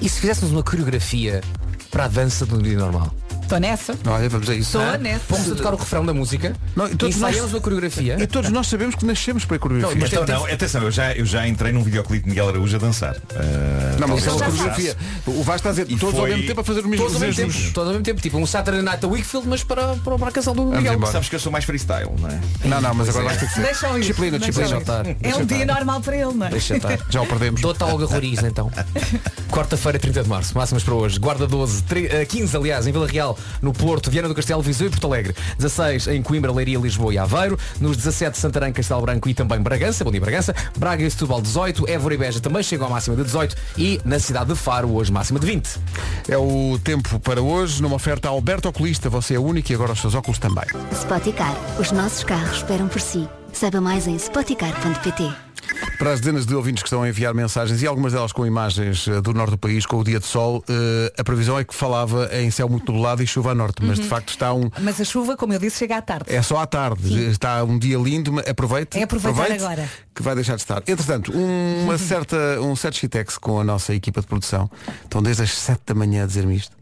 [0.02, 1.42] e se fizéssemos uma coreografia
[1.90, 3.14] para a dança do dia normal?
[3.52, 3.98] Estou nessa.
[4.08, 4.78] Olha, vamos a isso.
[4.80, 5.22] Estou nessa.
[5.30, 8.16] Vamos a tocar o refrão da música Não, e todos ensaiamos nós- uma coreografia.
[8.18, 9.96] E todos nós sabemos que nascemos para a coreografia.
[9.96, 12.74] Não, mas Então, não, atenção, eu já, eu já entrei num videoclipe de Miguel Araújo
[12.78, 13.18] a dançar.
[13.36, 14.96] Ah, Não, mas isso é uma coreografia.
[15.28, 16.98] O Vasco está a dizer E todos ao foi- mesmo tempo a fazer o mesmo
[17.06, 17.74] Todos ao mesmo tempo.
[17.74, 18.22] Todos ao mesmo tempo.
[18.22, 21.06] Tipo um Saturday Night Wickfield, mas para, para, para a canção do Miguel.
[21.08, 22.40] Sabes que eu sou mais freestyle, não é?
[22.64, 23.62] Não, não, mas agora vais ter que ser.
[23.64, 24.02] Deixa eu ir.
[24.02, 24.82] Disciplina, disciplina.
[25.22, 26.50] É um dia normal para ele, não é?
[26.52, 26.98] Deixa estar.
[27.10, 27.60] Já o perdemos.
[27.60, 28.72] Dou-te algo Roriz então.
[29.52, 31.20] Quarta-feira, 30 de março, máximas para hoje.
[31.20, 34.88] Guarda 12, tre- eh, 15 aliás, em Vila Real, no Porto, Viana do Castelo, Viseu
[34.88, 35.36] e Porto Alegre.
[35.58, 37.58] 16 em Coimbra, Leiria, Lisboa e Aveiro.
[37.80, 40.04] Nos 17 Santarém, Castelo Branco e também Bragança.
[40.04, 40.56] Bom dia Bragança.
[40.78, 41.90] Braga e Setúbal 18.
[41.90, 43.56] Évora e Beja também chegam à máxima de 18.
[43.78, 45.80] E na cidade de Faro, hoje máxima de 20.
[46.28, 49.10] É o tempo para hoje, numa oferta a Alberto Oculista.
[49.10, 50.66] Você é único e agora os seus óculos também.
[50.94, 51.56] Spoticar.
[51.80, 53.28] Os nossos carros esperam por si.
[53.54, 55.51] Saiba mais em spoticar.pt.
[55.98, 59.08] Para as dezenas de ouvintes que estão a enviar mensagens e algumas delas com imagens
[59.08, 61.76] eh, do norte do país, com o dia de sol, eh, a previsão é que
[61.76, 64.70] falava em céu muito nublado e chuva a norte, mas de facto está um.
[64.80, 66.26] Mas a chuva, como eu disse, chega à tarde.
[66.34, 68.98] É só à tarde, está um dia lindo, mas aproveite.
[68.98, 69.90] É aproveitar aproveite, agora.
[70.16, 70.82] Que vai deixar de estar.
[70.88, 74.70] Entretanto, uma certa, um certo shitex com a nossa equipa de produção.
[75.04, 76.76] Estão desde as 7 da manhã a dizer-me isto.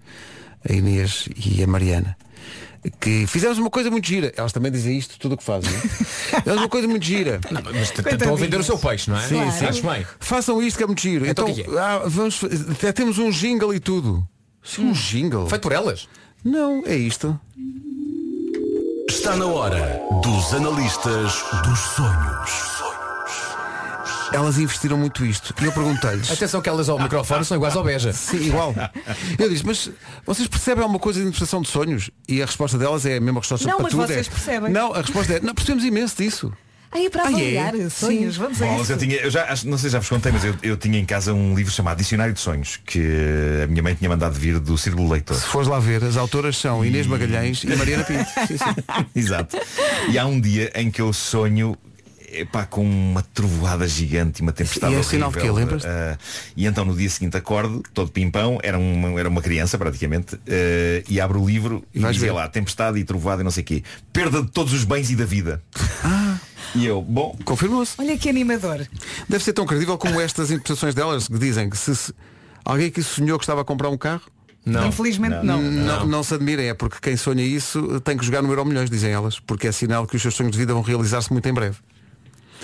[0.68, 2.16] A Inês e a Mariana.
[3.00, 4.34] Que fizemos uma coisa muito gira.
[4.38, 5.70] Elas também dizem isto, tudo o que fazem.
[5.74, 5.80] é?
[6.40, 7.40] Fizemos uma coisa muito gira.
[7.74, 9.28] Mas estão a vender o seu peixe, não é?
[9.28, 9.52] Sim, Claro.
[9.52, 9.66] sim.
[9.66, 10.06] Acho bem.
[10.20, 11.26] Façam isto que é muito giro.
[11.26, 11.80] Então Então, é?
[11.80, 12.40] ah, vamos,
[12.72, 14.26] até temos um jingle e tudo.
[14.64, 15.48] Sim, um jingle.
[15.50, 16.08] Feito por elas?
[16.44, 17.40] Não, é isto.
[19.10, 22.79] Está na hora dos analistas dos sonhos.
[24.32, 25.54] Elas investiram muito isto.
[25.62, 26.32] E eu perguntei-lhes.
[26.32, 28.14] Atenção que elas ao microfone são iguais ao beja.
[28.14, 28.74] Sim, igual.
[29.38, 29.90] Eu disse, mas
[30.26, 32.10] vocês percebem alguma coisa de interpretação de sonhos?
[32.28, 34.08] E a resposta delas é a mesma resposta Não, para mas tudo.
[34.08, 34.72] vocês é, percebem.
[34.72, 36.54] Não, a resposta é, não, percebemos imenso disso.
[36.92, 37.36] Aí é para Ah, é?
[37.36, 38.42] avaliar sonhos, Sim.
[38.42, 38.92] vamos a Bom, mas isso.
[38.94, 40.98] eu tinha, eu já, acho- não sei se já vos contei, mas eu, eu tinha
[40.98, 43.00] em casa um livro chamado Dicionário de Sonhos, que
[43.64, 45.36] a minha mãe tinha mandado vir do Círculo Leitor.
[45.38, 48.26] Se fores lá ver, as autoras são Inês Magalhães e Mariana Pinto.
[48.48, 49.06] Sim, sim.
[49.16, 49.56] Exato.
[50.12, 51.78] E há um dia em que eu sonho
[52.34, 55.10] epá, com uma trovoada gigante e uma tempestade E é horrível.
[55.12, 55.52] sinal de quê?
[55.52, 55.88] Lembras-te?
[55.88, 56.18] Ah,
[56.56, 61.04] e então no dia seguinte acordo, todo pimpão, era uma, era uma criança praticamente, ah,
[61.10, 62.36] e abro o livro e Vais dizia ver.
[62.38, 63.84] lá, tempestade e trovoada e não sei o quê.
[64.14, 65.62] Perda de todos os bens e da vida.
[66.76, 67.94] E eu, bom, Confirmou-se.
[67.98, 68.86] Olha que animador.
[69.28, 72.14] Deve ser tão credível como estas interpretações delas que dizem que se, se-
[72.64, 74.22] alguém que sonhou que estava a comprar um carro.
[74.66, 74.86] Não.
[74.88, 75.60] Infelizmente não.
[75.62, 78.88] Não, não se admirem, é porque quem sonha isso tem que jogar no Euro Milhões,
[78.90, 81.54] dizem elas, porque é sinal que os seus sonhos de vida vão realizar-se muito em
[81.54, 81.78] breve.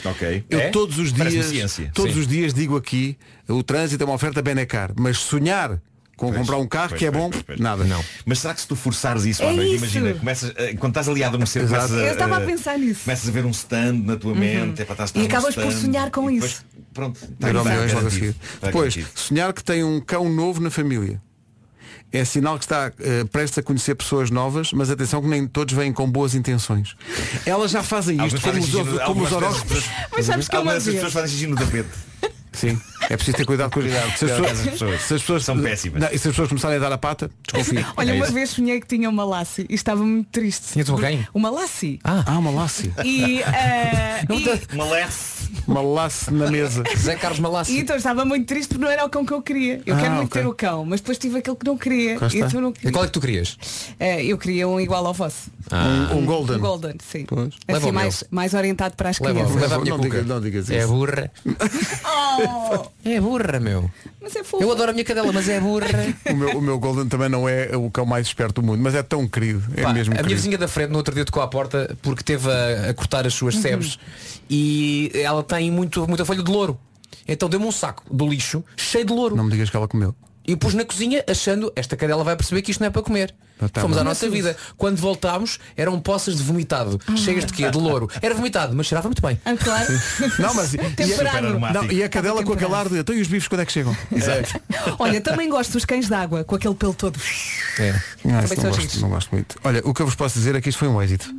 [0.06, 0.44] Ok.
[0.50, 0.70] Eu É?
[0.70, 2.20] todos os dias, todos Sim.
[2.20, 5.80] os dias digo aqui, o trânsito é uma oferta Benecar, mas sonhar
[6.16, 7.60] com Pois, comprar um carro pois, que é bom, pois, pois.
[7.60, 7.84] nada.
[7.84, 8.04] Não.
[8.26, 9.76] Mas será que se tu forçares isso É isso.
[9.76, 12.80] imagina, começas, eh, quando estás ali a adormecer, começas a, Eu estava a eh, pensar
[12.80, 13.02] nisso.
[13.04, 16.10] Começas a ver um stand na tua mente, é para estar E acabas por sonhar
[16.12, 16.66] com depois, isso.
[16.94, 18.12] Pronto, garantido.
[18.12, 18.36] seguir.
[18.54, 21.22] Está Depois, sonhar que tem um cão novo na família.
[22.12, 25.74] É sinal que está eh, prestes a conhecer pessoas novas, mas atenção que nem todos
[25.74, 26.96] vêm com boas intenções.
[27.46, 29.84] Elas já fazem isto como os, como horóscopos.
[30.12, 31.90] Mas sabes que é uma Algumas pessoas fazem xixi no tapete.
[32.54, 32.80] Sim,
[33.10, 34.18] é preciso ter cuidado com os cuidado.
[34.18, 35.02] Se as pessoas, as pessoas.
[35.02, 36.02] se as pessoas- São péssimas.
[36.02, 37.86] Não, e se as pessoas começarem a dar a pata, desconfio.
[37.98, 38.34] Olha, É uma isso.
[38.34, 40.74] vez sonhei que tinha uma Lassie e estava muito triste.
[40.74, 41.28] Tinhas um quem?
[41.34, 42.00] Uma Lassie.
[42.04, 42.92] Ah, uma lasse.
[43.04, 44.76] E, eh, e,
[46.32, 46.84] na mesa.
[46.98, 47.78] Zé Carlos e Malassi.
[47.80, 49.82] então estava muito triste porque não era o cão que eu queria.
[49.86, 50.42] Eu Ah, quero muito ok.
[50.42, 52.18] ter o cão, mas depois tive aquele que não queria.
[52.34, 52.92] E então não E queria.
[52.92, 53.58] qual é que tu querias?
[54.00, 55.50] Eh, eu queria um igual ao vosso.
[55.72, 56.58] Um, um golden.
[56.58, 57.26] Um golden, sim.
[57.26, 57.54] Pois.
[57.68, 59.62] Assim mais, mais orientado para as Leva, crianças.
[59.62, 60.88] leva a minha Não digas- não digas É isso.
[60.88, 61.32] burra.
[62.06, 63.90] Oh, É burra, meu.
[64.20, 64.64] mas é fofo.
[64.64, 65.88] Eu adoro a minha cadela, mas é burra.
[66.32, 68.96] O meu, o meu golden também não é o cão mais esperto do mundo, mas
[68.96, 69.64] é tão querido.
[69.76, 70.36] É Pá, mesmo a minha querido.
[70.42, 73.34] vizinha da frente no outro dia tocou à porta porque teve a, a cortar as
[73.34, 74.00] suas sebes
[74.50, 76.80] e ela tem muito, muita folha de louro.
[77.28, 79.36] Então deu-me um saco do lixo cheio de louro.
[79.36, 80.16] Não me digas que ela comeu.
[80.48, 83.34] E pus na cozinha achando esta cadela vai perceber que isto não é para comer.
[83.60, 84.02] Ah, tá Fomos bom.
[84.02, 84.56] à nossa vida.
[84.78, 87.00] Quando voltámos eram poças de vomitado.
[87.16, 87.70] Cheias de quê?
[87.70, 88.10] De louro.
[88.22, 89.40] Era vomitado, mas cheirava muito bem.
[89.46, 89.88] Ah, claro.
[90.40, 91.42] Não, mas e, a,
[91.72, 93.72] não, e a cadela com aquele ar de então e os bifes quando é que
[93.72, 93.96] chegam?
[94.12, 94.60] Exato.
[95.00, 97.20] Olha, também gosto dos cães d'água, com aquele pelo todo.
[97.80, 97.92] É.
[98.26, 99.56] Ah, não, gosto, não gosto muito.
[99.64, 101.34] Olha, o que eu vos posso dizer é que isto foi um êxito.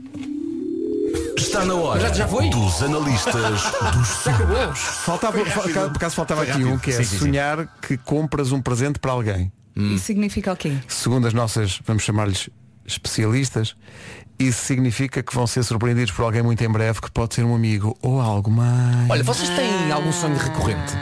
[1.37, 2.49] Está na hora Já- já foi?
[2.51, 3.33] dos analistas
[3.93, 4.79] dos sonhos.
[4.79, 6.75] Faltava, fa- por acaso faltava Foi aqui rápido.
[6.75, 7.19] um que é Sim, sim, sim.
[7.19, 9.53] sonhar que compras um presente para alguém.
[9.77, 10.73] Isso significa o quê?
[10.89, 12.49] Segundo as nossas, vamos chamar-lhes
[12.87, 13.77] especialistas,
[14.39, 17.55] isso significa que vão ser surpreendidos por alguém muito em breve que pode ser um
[17.55, 19.11] amigo ou algo mais.
[19.11, 20.93] Olha, vocês têm algum sonho recorrente?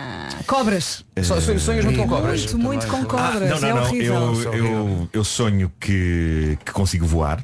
[0.47, 1.05] Cobras.
[1.23, 2.41] Só- sonhos sonhos muito com cobras?
[2.53, 3.61] Muito, muito com Ah, cobras.
[3.61, 4.15] não, não, é horrível.
[4.43, 7.43] Eu, eu, eu sonho que, que consigo voar.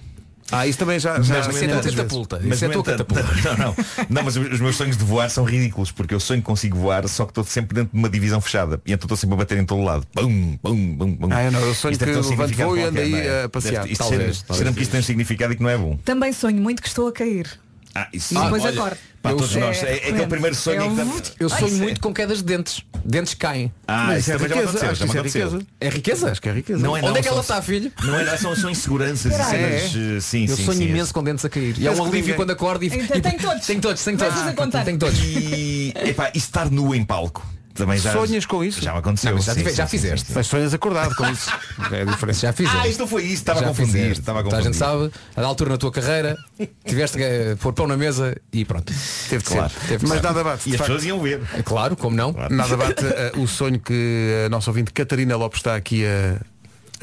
[0.52, 1.94] Ah, isso também já, já Mas, é vezes.
[1.94, 2.40] catapulta.
[2.42, 3.24] Mas Isso é tua catapulta.
[3.44, 3.76] Não, não.
[4.08, 7.06] Não, mas os meus sonhos de voar são ridículos, porque eu sonho que consigo voar,
[7.08, 8.80] só que estou sempre dentro de uma divisão fechada.
[8.86, 10.06] E então estou sempre a bater em todo lado.
[10.14, 11.28] Pum, pum, pum, pum.
[11.30, 12.96] Ah, eu não, eu sonho Isto deve que ter um levanto significado voo e ando
[12.98, 13.42] qualquer, aí é?
[13.44, 13.80] a passear.
[13.82, 14.56] Deve- isto Talvez, cheira- talvez.
[14.56, 15.96] cheira-me que isto tem um significado e que não é bom.
[16.04, 17.48] Também sonho muito que estou a cair.
[17.94, 18.96] Ah, isso E depois olha, acordo.
[19.20, 19.82] Para Eu todos sou- nós.
[19.82, 22.14] É, é aquele É, primeiro sonho é em que um- Eu sonho é- muito com
[22.14, 22.82] quedas de dentes.
[23.04, 23.72] Dentes caem.
[23.86, 25.58] Ah, Mas isso é riqueza, acho que é riqueza.
[25.80, 26.30] É riqueza?
[26.30, 26.82] Acho que é riqueza.
[26.82, 27.92] Não é, não, Onde é que ela está, filho?
[28.02, 29.82] Não é, não, são, são inseguranças e cenas.
[30.16, 31.76] eh, Sim, Eu sim, sonho sim, imenso com dentes a cair.
[31.78, 33.66] E é um alívio quando acordo e, Então, tem todos.
[33.66, 34.84] Tenho todos, tenho todos.
[34.84, 35.18] Tenho todos.
[35.20, 37.44] E, epá, e estar nu em palco.
[37.74, 38.82] Também já, Sonhas com isso?
[38.82, 39.30] Já me aconteceu.
[39.32, 40.20] Não, já sim, tive- sim, já sim, fizeste.
[40.20, 40.32] sim, sim.
[40.36, 41.50] Mas sonhas acordado com isso.
[41.92, 42.38] É diferente.
[42.40, 42.78] Já fizeste.
[42.78, 43.92] Ah, isto não foi isso, estava a confundir.
[43.92, 44.20] fizeste.
[44.20, 44.74] Estava a Toda a confundir.
[44.74, 46.36] gente sabe, a da altura na tua carreira,
[46.84, 48.92] tiveste que eh, pôr pão na mesa e pronto.
[49.28, 49.70] Teve de Claro.
[49.70, 49.86] ser.
[49.88, 50.68] Teve Mas nada bate.
[50.70, 51.40] E as pessoas iam ver.
[51.54, 52.34] É claro, como não?
[52.50, 56.40] Nada bate eh, o sonho que a nossa ouvinte Catarina Lopes está aqui a,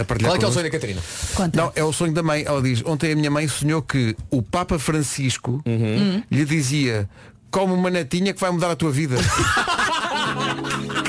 [0.01, 1.01] a partilhar Qual é que é o sonho da Catarina?
[1.33, 1.59] Conta.
[1.61, 2.43] Não, é o sonho da mãe.
[2.45, 6.23] Ela diz, ontem a minha mãe sonhou que o Papa Francisco Uhum.
[6.29, 7.09] lhe dizia
[7.49, 9.15] como uma netinha que vai mudar a tua vida.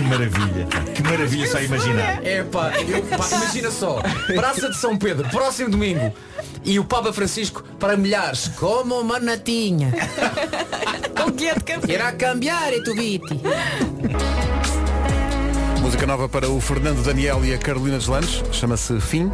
[0.09, 0.67] Que maravilha.
[0.95, 2.25] Que maravilha só imaginar.
[2.27, 4.01] É pá, eu, pá, imagina só,
[4.35, 6.11] Praça de São Pedro, próximo domingo,
[6.65, 9.93] e o Papa Francisco para milhares, como uma natinha.
[11.15, 11.93] Com que é de café?
[11.93, 12.95] Irá cambiar e tu.
[15.83, 18.43] Música nova para o Fernando Daniel e a Carolina Deslandes.
[18.51, 19.31] Chama-se Fim.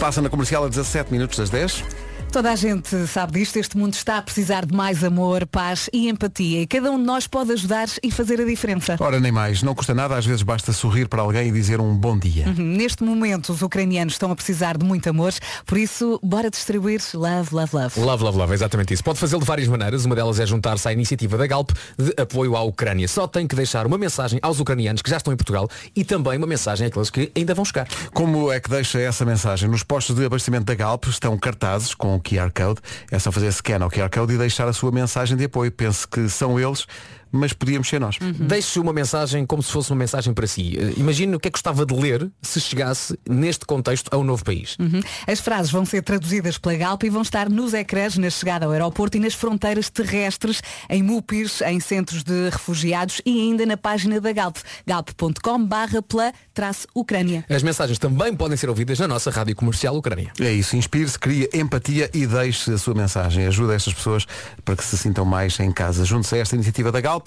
[0.00, 1.84] Passa na comercial a 17 minutos das 10.
[2.32, 6.08] Toda a gente sabe disto, este mundo está a precisar de mais amor, paz e
[6.08, 6.62] empatia.
[6.62, 8.96] E cada um de nós pode ajudar e fazer a diferença.
[8.98, 9.62] Ora, nem mais.
[9.62, 12.46] Não custa nada, às vezes basta sorrir para alguém e dizer um bom dia.
[12.46, 12.54] Uhum.
[12.54, 15.30] Neste momento, os ucranianos estão a precisar de muito amor,
[15.66, 18.00] por isso, bora distribuir love, love, love.
[18.00, 19.04] Love, love, love, exatamente isso.
[19.04, 20.06] Pode fazê-lo de várias maneiras.
[20.06, 23.06] Uma delas é juntar-se à iniciativa da Galp de apoio à Ucrânia.
[23.08, 26.38] Só tem que deixar uma mensagem aos ucranianos que já estão em Portugal e também
[26.38, 27.86] uma mensagem àqueles que ainda vão chegar.
[28.14, 29.68] Como é que deixa essa mensagem?
[29.68, 32.80] Nos postos de abastecimento da Galp estão cartazes com o QR Code.
[33.10, 35.70] É só fazer scan ao QR Code e deixar a sua mensagem de apoio.
[35.70, 36.86] Pense que são eles,
[37.32, 38.18] mas podíamos ser nós.
[38.38, 40.76] Deixe uma mensagem como se fosse uma mensagem para si.
[40.78, 44.24] Eh, Imagine o que é que gostava de ler se chegasse neste contexto a um
[44.24, 44.76] novo país.
[44.78, 45.00] Uhum.
[45.26, 48.72] As frases vão ser traduzidas pela Galp e vão estar nos ecrãs na chegada ao
[48.72, 54.20] aeroporto e nas fronteiras terrestres, em MUPIs, em centros de refugiados e ainda na página
[54.20, 54.56] da Galp,
[54.86, 57.44] galp.com barra pela traço Ucrânia.
[57.48, 60.32] As mensagens também podem ser ouvidas na nossa rádio comercial Ucrânia.
[60.38, 63.46] É isso, inspire-se, cria empatia e deixe a sua mensagem.
[63.46, 64.26] Ajuda estas pessoas
[64.64, 66.04] para que se sintam mais em casa.
[66.04, 67.21] Junte-se a esta iniciativa da Galp.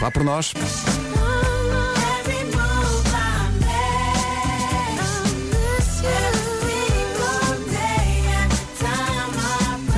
[0.00, 0.52] Vá por nós.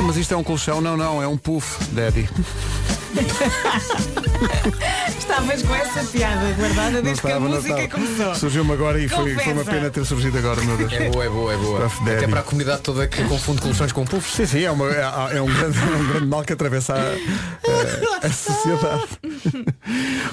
[0.06, 0.80] Mas isto é um colchão?
[0.80, 2.28] Não, não, é um puff, Daddy.
[5.18, 7.88] Estavas com essa piada guardada desde que a estava, música estava.
[8.06, 8.34] começou.
[8.34, 10.92] Surgiu-me agora e foi, foi uma pena ter surgido agora, meu Deus.
[10.92, 11.86] É boa, é boa, é boa.
[11.86, 14.34] Até para a comunidade toda que confunde colchões com puffs.
[14.34, 16.98] Sim, sim, é, uma- é- é um, grande, é um grande mal que atravessa a,
[18.24, 19.08] a- a sociedade.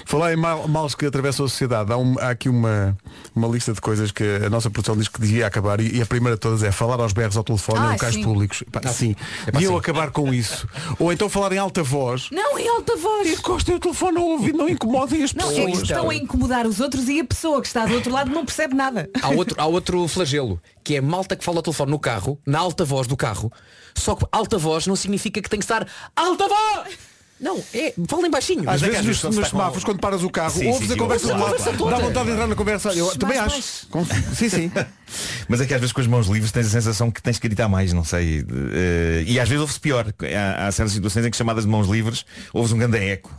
[0.06, 2.98] Falar em mal, males que atravessam a sociedade, há, um- há aqui uma,
[3.36, 6.06] uma lista de coisas que a nossa produção diz que devia acabar e, e a
[6.06, 8.24] primeira de todas é falar aos berros ao telefone Ah, em locais sim.
[8.24, 8.64] públicos.
[8.72, 9.16] Pá, sim,
[9.48, 9.80] É deviam sim.
[9.80, 10.68] acabar com isso.
[10.98, 12.28] Ou então falar em alta voz.
[12.32, 13.28] Não, em alta voz.
[13.28, 15.78] Encostem o telefone ao ouvido, não incomodem as Não, é pessoas.
[15.78, 18.46] que estão a incomodar os outros e a pessoa que está do outro lado não
[18.46, 19.10] percebe nada.
[19.22, 22.60] Há outro, há outro flagelo, que é malta que fala ao telefone no carro, na
[22.60, 23.52] alta voz do carro.
[23.96, 26.98] Só que alta voz não significa que tem que estar alta voz!
[27.40, 28.70] Não, é, falem baixinho.
[28.70, 31.40] Às vezes nos, nos semáforos, quando paras o carro, Sim, ouves sim, a conversa do
[31.40, 31.58] lado,
[31.90, 32.90] dá vontade de entrar na conversa.
[32.94, 33.88] Eu também acho.
[33.88, 34.72] Com- Sim, sim.
[35.48, 37.48] Mas é que às vezes com as mãos livres tens a sensação que tens que
[37.48, 38.46] gritar mais, não sei.
[38.74, 40.14] eh, e às vezes ouve-se pior.
[40.36, 43.34] Há, há certas situações em que chamadas de mãos livres ouves um grande eco.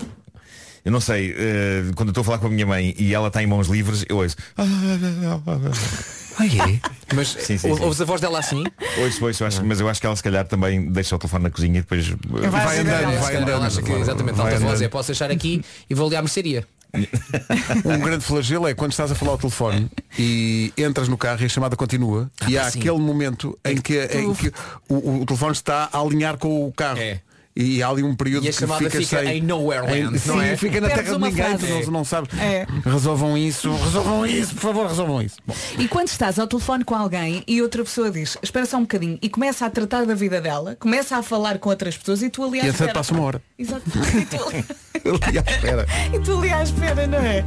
[0.82, 3.28] Eu não sei, eh, quando eu estou a falar com a minha mãe e ela
[3.28, 4.34] está em mãos livres, eu ouço.
[7.14, 7.82] Mas Sim, sim, ou- sim.
[7.82, 8.64] ouves a voz dela assim?
[9.02, 11.42] Ouço, ouço, eu acho, mas eu acho que ela se calhar também deixa o telefone
[11.44, 12.06] na cozinha e depois.
[12.08, 13.20] eh, Vai andando, ela.
[13.20, 13.64] vai Ela andando.
[13.64, 14.82] acha que exatamente Vai alta voz andando.
[14.84, 16.66] é posso deixar aqui e vou ali à mercearia.
[17.84, 19.88] Um grande flagelo é quando estás a falar ao telefone
[20.18, 22.80] e entras no carro e a chamada continua e há sim.
[22.80, 24.52] aquele momento em que, em que
[24.88, 26.98] o, o telefone está a alinhar com o carro.
[26.98, 27.20] É.
[27.54, 29.38] E há ali um período E a que chamada ficas fica sem...
[29.38, 30.56] em nowhere land, Em- não sim, é?
[30.56, 31.66] fica na Perdes terra de ninguém, frase.
[31.66, 32.38] tu não, não sabes.
[32.38, 32.64] É.
[32.84, 35.36] Resolvam isso, resolvam isso, por favor, resolvam isso.
[35.44, 38.82] Bom, E quando estás ao telefone com alguém e outra pessoa diz, espera só um
[38.82, 42.30] bocadinho, e começa a tratar da vida dela, começa a falar com outras pessoas e
[42.30, 42.92] tu ali à E espera.
[42.92, 43.42] passa uma hora.
[43.58, 43.82] Exato.
[45.00, 45.86] E tu, ali- à espera.
[46.14, 47.44] e tu ali à espera, não é?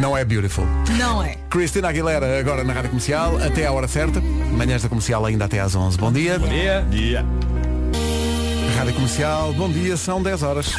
[0.00, 0.64] Não é beautiful.
[0.98, 1.36] Não é.
[1.50, 4.20] Cristina Aguilera agora na Rádio Comercial, até à hora certa.
[4.20, 5.98] Manhãs da Comercial ainda até às 11.
[5.98, 6.38] Bom dia.
[6.38, 6.86] Bom dia.
[6.90, 7.26] dia.
[8.78, 10.72] Rádio Comercial, bom dia, são 10 horas.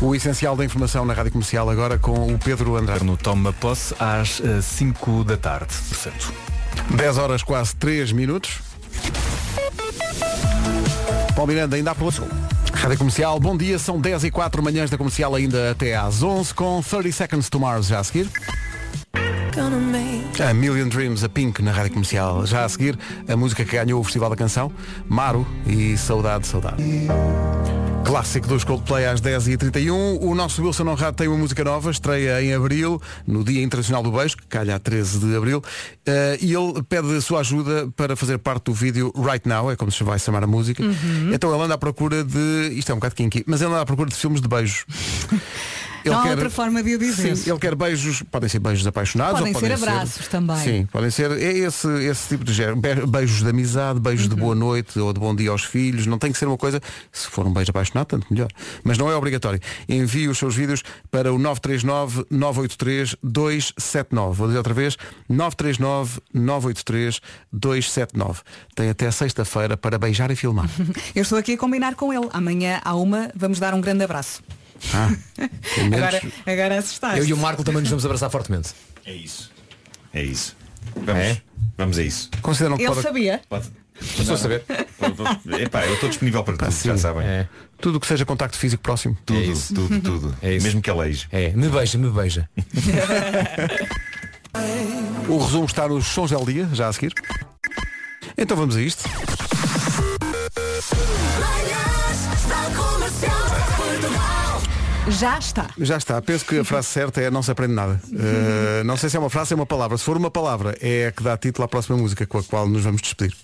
[0.00, 3.04] O essencial da informação na Rádio Comercial agora com o Pedro Andrade.
[3.04, 6.32] No toma posse às 5 da tarde, portanto.
[6.96, 8.60] 10 horas quase 3 minutos.
[11.34, 12.06] Paulo Miranda, ainda há para
[12.76, 16.52] Rádio Comercial, bom dia, são 10 e 4 manhãs da Comercial ainda até às 11
[16.54, 18.28] com 30 Seconds to Mars já a seguir.
[20.38, 22.44] A Million Dreams, a Pink na Rádio Comercial.
[22.46, 24.70] Já a seguir, a música que ganhou o Festival da Canção,
[25.08, 26.82] Maro e Saudade, Saudade.
[28.06, 30.20] Clássico dos Coldplay às 10h31.
[30.20, 34.12] O nosso Wilson Honrado tem uma música nova, estreia em Abril, no Dia Internacional do
[34.12, 35.60] Beijo, que calha a 13 de Abril.
[36.06, 39.76] Eh, e ele pede a sua ajuda para fazer parte do vídeo Right Now, é
[39.76, 40.84] como se vai chamar a música.
[40.84, 41.32] Uhum.
[41.34, 42.70] Então ele anda à procura de.
[42.76, 44.84] Isto é um bocado kinky, mas ele anda à procura de filmes de beijos.
[46.08, 47.36] Ele Não há quer- outra forma de o dizer.
[47.36, 50.56] Sim, ele quer beijos, podem ser beijos apaixonados Podem ou ser podem abraços também.
[50.58, 52.76] Sim, podem ser é esse, esse tipo de género.
[52.76, 54.58] Be- Beijos de amizade, beijos de boa Uhum.
[54.60, 56.06] noite ou de bom dia aos filhos.
[56.06, 56.80] Não tem que ser uma coisa,
[57.12, 58.48] se for um beijo apaixonado, tanto melhor.
[58.84, 59.60] Mas não é obrigatório.
[59.88, 64.36] Envie os seus vídeos para o 939 983 279.
[64.36, 64.96] Vou dizer outra vez,
[65.28, 67.20] 939 983
[67.52, 68.42] 279.
[68.74, 70.68] Tem até sexta-feira para beijar e filmar.
[71.14, 72.28] Eu estou aqui a combinar com ele.
[72.32, 74.42] Amanhã à uma vamos dar um grande abraço.
[74.94, 75.10] Ah,
[75.78, 77.18] menos- Agora, agora assustaste.
[77.18, 78.70] Eu e o Marco também nos vamos abraçar fortemente.
[79.04, 79.50] É isso.
[80.12, 80.56] É isso.
[80.94, 81.42] Vamos,
[81.76, 82.30] vamos a isso.
[82.42, 83.40] Consideram que Ele pode- sabia?
[83.48, 83.68] Pode.
[84.00, 84.62] Estou a saber.
[85.58, 87.26] Epá, eu estou disponível para tudo, já sabem.
[87.26, 87.48] É.
[87.80, 89.16] Tudo o que seja contacto físico próximo.
[89.24, 89.74] Tudo, É isso.
[89.74, 90.36] tudo, tudo.
[90.42, 90.66] É isso.
[90.66, 91.26] Mesmo que aleije.
[91.32, 92.48] É, me beija, me beija.
[95.28, 97.12] O resumo está nos Sons del Dia, já a seguir.
[98.38, 99.04] Então vamos a isto.
[105.08, 105.68] Já está.
[105.78, 106.20] Já está.
[106.20, 108.00] Penso que a frase certa é não se aprende nada.
[108.06, 109.96] Uh, não sei se é uma frase ou é uma palavra.
[109.96, 112.68] Se for uma palavra, é a que dá título à próxima música com a qual
[112.68, 113.34] nos vamos despedir.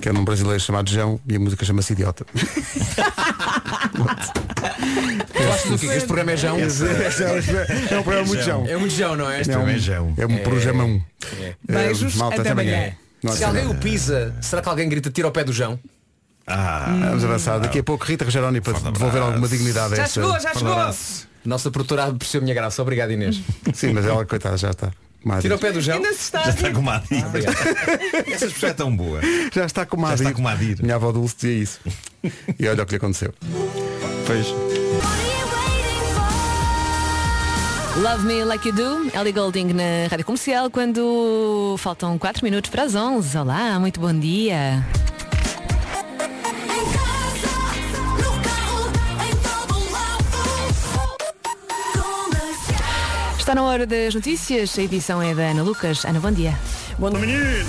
[0.00, 2.24] Que é num brasileiro chamado João e a música chama-se Idiota.
[5.34, 5.88] Gostas do quê?
[5.88, 6.56] Que Este programa é Jão?
[7.90, 8.66] É um programa muito Jão.
[8.66, 9.40] É muito Jão, não é?
[9.40, 11.02] É um, é um programão.
[11.40, 11.54] É.
[11.66, 12.92] Beijos, Uh, malta, até amanhã.
[13.32, 15.80] Se alguém o pisa, será que alguém grita tira ao pé do Jão?
[16.48, 17.58] Ah, Vamos avançar.
[17.60, 20.20] Daqui a pouco Rita Rogeroni para devolver alguma dignidade a Já esta.
[20.20, 20.94] chegou, já chegou.
[21.44, 22.80] Nossa produtora apreciou a minha graça.
[22.82, 23.40] Obrigado, Inês.
[23.74, 24.90] Sim, mas ela, coitada, já está.
[25.22, 25.42] Comadre.
[25.42, 25.96] Tira ao pé do Jão.
[25.96, 26.74] Ainda se está já a está rir.
[26.74, 27.24] com uma adir.
[28.32, 29.20] Essa expressão é tão boa.
[29.52, 30.80] Já está com uma Já está com uma adir.
[30.80, 31.80] Minha avó Dulce dizia isso.
[32.58, 33.34] E olha o que lhe aconteceu.
[34.26, 34.46] Pois.
[38.00, 42.84] Love Me Like You Do, Ellie Golding na Rádio Comercial, quando faltam 4 minutos para
[42.84, 43.36] as 11.
[43.38, 44.86] Olá, muito bom dia.
[53.48, 56.04] Está na hora das notícias, a edição é da Ana Lucas.
[56.04, 56.54] Ana, bom dia.
[56.98, 57.64] Bom menino.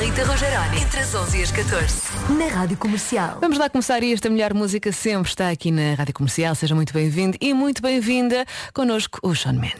[0.00, 1.94] Rita Rogeroni, entre as 11 e as 14.
[2.38, 3.36] Na Rádio Comercial.
[3.38, 6.54] Vamos lá começar e esta melhor música sempre está aqui na Rádio Comercial.
[6.54, 9.76] Seja muito bem-vindo e muito bem-vinda connosco o Sean Mendes.